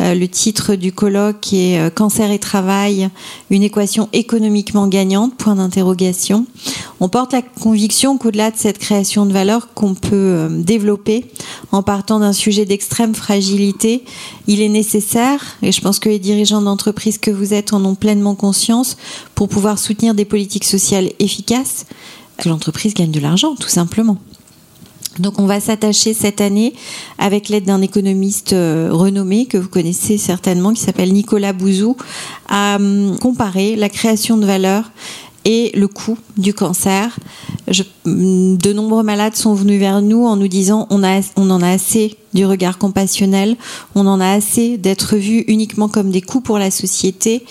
Euh, 0.00 0.14
le 0.14 0.26
titre 0.26 0.74
du 0.74 0.92
colloque 0.92 1.52
est 1.52 1.78
euh, 1.78 1.88
Cancer 1.88 2.30
et 2.32 2.40
travail, 2.40 3.10
une 3.50 3.62
équation 3.62 4.08
économiquement 4.12 4.88
gagnante, 4.88 5.36
point 5.36 5.54
d'interrogation. 5.54 6.46
On 6.98 7.08
porte 7.08 7.32
la 7.32 7.42
conviction 7.42 8.18
qu'au-delà 8.18 8.50
de 8.50 8.56
cette 8.56 8.78
création 8.78 9.24
de 9.24 9.32
valeur 9.32 9.72
qu'on 9.72 9.94
peut 9.94 10.10
euh, 10.12 10.48
développer 10.50 11.26
en 11.70 11.84
partant 11.84 12.18
d'un 12.18 12.32
sujet 12.32 12.64
d'extrême 12.64 13.14
fragilité, 13.14 14.04
il 14.48 14.60
est 14.60 14.68
nécessaire, 14.68 15.40
et 15.62 15.70
je 15.70 15.80
pense 15.80 16.00
que 16.00 16.08
les 16.08 16.18
dirigeants 16.18 16.62
d'entreprise 16.62 17.18
que 17.18 17.30
vous 17.30 17.54
êtes 17.54 17.72
en 17.72 17.84
ont 17.84 17.94
pleinement 17.94 18.34
conscience, 18.34 18.96
pour 19.36 19.48
pouvoir 19.48 19.78
soutenir 19.78 20.14
des 20.14 20.24
politiques 20.24 20.64
sociales 20.64 21.10
efficaces, 21.20 21.86
que 22.36 22.48
l'entreprise 22.48 22.94
gagne 22.94 23.12
de 23.12 23.20
l'argent, 23.20 23.54
tout 23.54 23.68
simplement. 23.68 24.18
Donc 25.18 25.38
on 25.38 25.46
va 25.46 25.60
s'attacher 25.60 26.14
cette 26.14 26.40
année, 26.40 26.74
avec 27.18 27.48
l'aide 27.48 27.64
d'un 27.64 27.82
économiste 27.82 28.52
euh, 28.52 28.88
renommé 28.90 29.46
que 29.46 29.58
vous 29.58 29.68
connaissez 29.68 30.18
certainement, 30.18 30.72
qui 30.72 30.82
s'appelle 30.82 31.12
Nicolas 31.12 31.52
Bouzou, 31.52 31.96
à 32.48 32.76
hum, 32.76 33.16
comparer 33.20 33.76
la 33.76 33.88
création 33.88 34.36
de 34.36 34.46
valeur 34.46 34.90
et 35.44 35.72
le 35.74 35.88
coût 35.88 36.18
du 36.36 36.54
cancer. 36.54 37.16
Hum, 38.06 38.56
de 38.56 38.72
nombreux 38.72 39.02
malades 39.02 39.36
sont 39.36 39.54
venus 39.54 39.78
vers 39.78 40.02
nous 40.02 40.24
en 40.24 40.36
nous 40.36 40.48
disant 40.48 40.86
on, 40.90 41.02
on 41.36 41.50
en 41.50 41.62
a 41.62 41.68
assez 41.68 42.16
du 42.32 42.44
regard 42.44 42.78
compassionnel, 42.78 43.56
on 43.94 44.06
en 44.06 44.20
a 44.20 44.30
assez 44.30 44.76
d'être 44.78 45.16
vus 45.16 45.44
uniquement 45.46 45.88
comme 45.88 46.10
des 46.10 46.22
coûts 46.22 46.40
pour 46.40 46.58
la 46.58 46.70
société. 46.70 47.44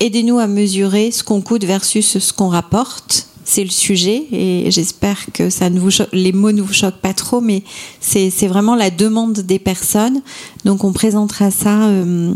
Aidez-nous 0.00 0.38
à 0.38 0.48
mesurer 0.48 1.12
ce 1.12 1.22
qu'on 1.22 1.40
coûte 1.40 1.64
versus 1.64 2.18
ce 2.18 2.32
qu'on 2.32 2.48
rapporte 2.48 3.28
c'est 3.44 3.64
le 3.64 3.70
sujet 3.70 4.24
et 4.32 4.70
j'espère 4.70 5.26
que 5.32 5.50
ça 5.50 5.70
ne 5.70 5.78
vous 5.78 5.90
les 6.12 6.32
mots 6.32 6.52
ne 6.52 6.62
vous 6.62 6.72
choquent 6.72 7.00
pas 7.00 7.12
trop, 7.12 7.40
mais 7.40 7.62
c'est 8.00 8.46
vraiment 8.46 8.74
la 8.74 8.90
demande 8.90 9.40
des 9.40 9.58
personnes. 9.58 10.22
Donc 10.64 10.84
on 10.84 10.92
présentera 10.92 11.50
ça 11.50 11.84
euh, 11.84 12.32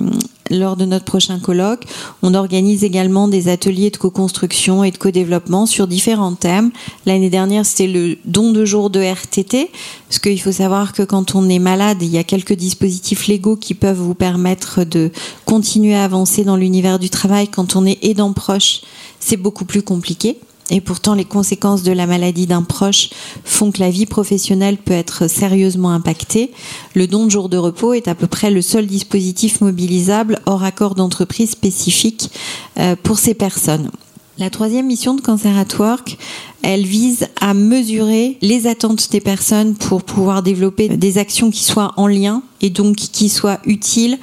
lors 0.50 0.76
de 0.76 0.84
notre 0.84 1.04
prochain 1.04 1.38
colloque. 1.38 1.84
On 2.22 2.34
organise 2.34 2.84
également 2.84 3.28
des 3.28 3.48
ateliers 3.48 3.90
de 3.90 3.96
co-construction 3.96 4.84
et 4.84 4.90
de 4.90 4.98
co-développement 4.98 5.66
sur 5.66 5.86
différents 5.86 6.34
thèmes. 6.34 6.70
L'année 7.06 7.30
dernière, 7.30 7.64
c'était 7.64 7.86
le 7.86 8.18
don 8.24 8.52
de 8.52 8.64
jour 8.64 8.90
de 8.90 9.00
RTT, 9.00 9.70
parce 10.08 10.18
qu'il 10.18 10.40
faut 10.40 10.52
savoir 10.52 10.92
que 10.92 11.02
quand 11.02 11.34
on 11.34 11.48
est 11.48 11.58
malade, 11.58 11.98
il 12.02 12.08
y 12.08 12.18
a 12.18 12.24
quelques 12.24 12.54
dispositifs 12.54 13.26
légaux 13.26 13.56
qui 13.56 13.74
peuvent 13.74 13.96
vous 13.98 14.14
permettre 14.14 14.84
de 14.84 15.10
continuer 15.44 15.94
à 15.94 16.04
avancer 16.04 16.44
dans 16.44 16.56
l'univers 16.56 16.98
du 16.98 17.10
travail. 17.10 17.48
Quand 17.48 17.76
on 17.76 17.86
est 17.86 17.98
aidant 18.02 18.32
proche, 18.32 18.82
c'est 19.20 19.36
beaucoup 19.36 19.64
plus 19.64 19.82
compliqué. 19.82 20.38
Et 20.70 20.80
pourtant, 20.80 21.14
les 21.14 21.24
conséquences 21.24 21.82
de 21.82 21.92
la 21.92 22.06
maladie 22.06 22.46
d'un 22.46 22.62
proche 22.62 23.10
font 23.44 23.70
que 23.70 23.80
la 23.80 23.90
vie 23.90 24.06
professionnelle 24.06 24.76
peut 24.76 24.92
être 24.92 25.28
sérieusement 25.28 25.90
impactée. 25.90 26.52
Le 26.94 27.06
don 27.06 27.24
de 27.24 27.30
jour 27.30 27.48
de 27.48 27.56
repos 27.56 27.94
est 27.94 28.08
à 28.08 28.14
peu 28.14 28.26
près 28.26 28.50
le 28.50 28.60
seul 28.60 28.86
dispositif 28.86 29.60
mobilisable 29.60 30.40
hors 30.46 30.64
accord 30.64 30.94
d'entreprise 30.94 31.50
spécifique 31.50 32.30
euh, 32.78 32.96
pour 33.02 33.18
ces 33.18 33.34
personnes. 33.34 33.90
La 34.38 34.50
troisième 34.50 34.86
mission 34.86 35.14
de 35.14 35.20
Cancer 35.20 35.56
at 35.58 35.76
Work, 35.80 36.16
elle 36.62 36.84
vise 36.84 37.26
à 37.40 37.54
mesurer 37.54 38.38
les 38.40 38.68
attentes 38.68 39.10
des 39.10 39.20
personnes 39.20 39.74
pour 39.74 40.04
pouvoir 40.04 40.44
développer 40.44 40.88
des 40.88 41.18
actions 41.18 41.50
qui 41.50 41.64
soient 41.64 41.92
en 41.96 42.06
lien 42.06 42.42
et 42.60 42.70
donc 42.70 42.94
qui 42.94 43.30
soient 43.30 43.58
utiles, 43.64 44.16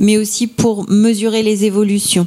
mais 0.00 0.16
aussi 0.16 0.48
pour 0.48 0.90
mesurer 0.90 1.44
les 1.44 1.64
évolutions. 1.64 2.26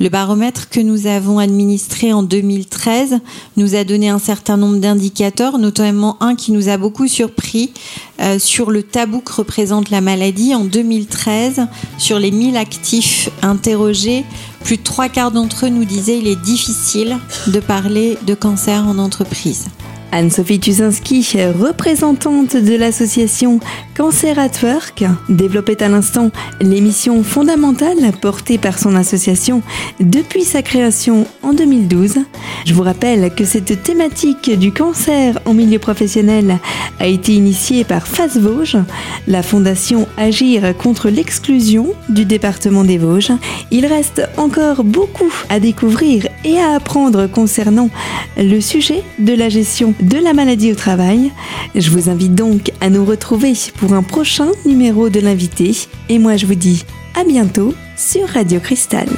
Le 0.00 0.10
baromètre 0.10 0.68
que 0.68 0.80
nous 0.80 1.06
avons 1.06 1.38
administré 1.38 2.12
en 2.12 2.22
2013 2.22 3.20
nous 3.56 3.74
a 3.74 3.84
donné 3.84 4.08
un 4.08 4.18
certain 4.18 4.56
nombre 4.56 4.78
d'indicateurs, 4.78 5.58
notamment 5.58 6.16
un 6.20 6.34
qui 6.34 6.52
nous 6.52 6.68
a 6.68 6.76
beaucoup 6.76 7.08
surpris 7.08 7.72
euh, 8.20 8.38
sur 8.38 8.70
le 8.70 8.82
tabou 8.82 9.20
que 9.20 9.32
représente 9.32 9.88
la 9.90 10.00
maladie. 10.00 10.54
En 10.54 10.64
2013, 10.64 11.66
sur 11.96 12.18
les 12.18 12.32
1000 12.32 12.56
actifs 12.56 13.30
interrogés, 13.40 14.24
plus 14.64 14.76
de 14.76 14.82
trois 14.82 15.08
quarts 15.08 15.30
d'entre 15.30 15.66
eux 15.66 15.70
nous 15.70 15.84
disaient 15.84 16.18
il 16.18 16.26
est 16.26 16.40
difficile 16.42 17.18
de 17.46 17.60
parler 17.60 18.18
de 18.26 18.34
cancer 18.34 18.86
en 18.86 18.98
entreprise. 18.98 19.66
Anne-Sophie 20.12 20.60
Tuzinski, 20.60 21.26
représentante 21.58 22.54
de 22.54 22.76
l'association 22.76 23.60
Cancer 23.96 24.38
at 24.38 24.62
Work, 24.62 25.04
développait 25.30 25.82
à 25.82 25.88
l'instant 25.88 26.30
l'émission 26.60 27.24
fondamentale 27.24 28.12
portée 28.20 28.58
par 28.58 28.78
son 28.78 28.94
association 28.94 29.62
depuis 30.00 30.44
sa 30.44 30.60
création 30.60 31.26
en 31.42 31.54
2012. 31.54 32.18
Je 32.66 32.74
vous 32.74 32.82
rappelle 32.82 33.34
que 33.34 33.46
cette 33.46 33.82
thématique 33.82 34.50
du 34.58 34.70
cancer 34.70 35.38
en 35.46 35.54
milieu 35.54 35.78
professionnel 35.78 36.58
a 37.00 37.06
été 37.06 37.32
initiée 37.32 37.84
par 37.84 38.06
FACE 38.06 38.36
Vosges, 38.36 38.78
la 39.26 39.42
fondation 39.42 40.06
Agir 40.18 40.76
contre 40.76 41.08
l'exclusion 41.08 41.94
du 42.10 42.26
département 42.26 42.84
des 42.84 42.98
Vosges. 42.98 43.32
Il 43.70 43.86
reste 43.86 44.28
encore 44.36 44.84
beaucoup 44.84 45.32
à 45.48 45.58
découvrir 45.58 46.28
et 46.44 46.58
à 46.58 46.74
apprendre 46.74 47.26
concernant 47.28 47.88
le 48.36 48.60
sujet 48.60 49.02
de 49.18 49.32
la 49.32 49.48
gestion 49.48 49.94
de 50.02 50.18
la 50.18 50.32
maladie 50.32 50.72
au 50.72 50.74
travail. 50.74 51.30
Je 51.74 51.90
vous 51.90 52.10
invite 52.10 52.34
donc 52.34 52.70
à 52.80 52.90
nous 52.90 53.04
retrouver 53.04 53.54
pour 53.76 53.94
un 53.94 54.02
prochain 54.02 54.48
numéro 54.66 55.08
de 55.08 55.20
l'invité. 55.20 55.72
Et 56.08 56.18
moi 56.18 56.36
je 56.36 56.46
vous 56.46 56.54
dis 56.54 56.84
à 57.18 57.24
bientôt 57.24 57.74
sur 57.96 58.28
Radio 58.28 58.60
Cristal. 58.60 59.08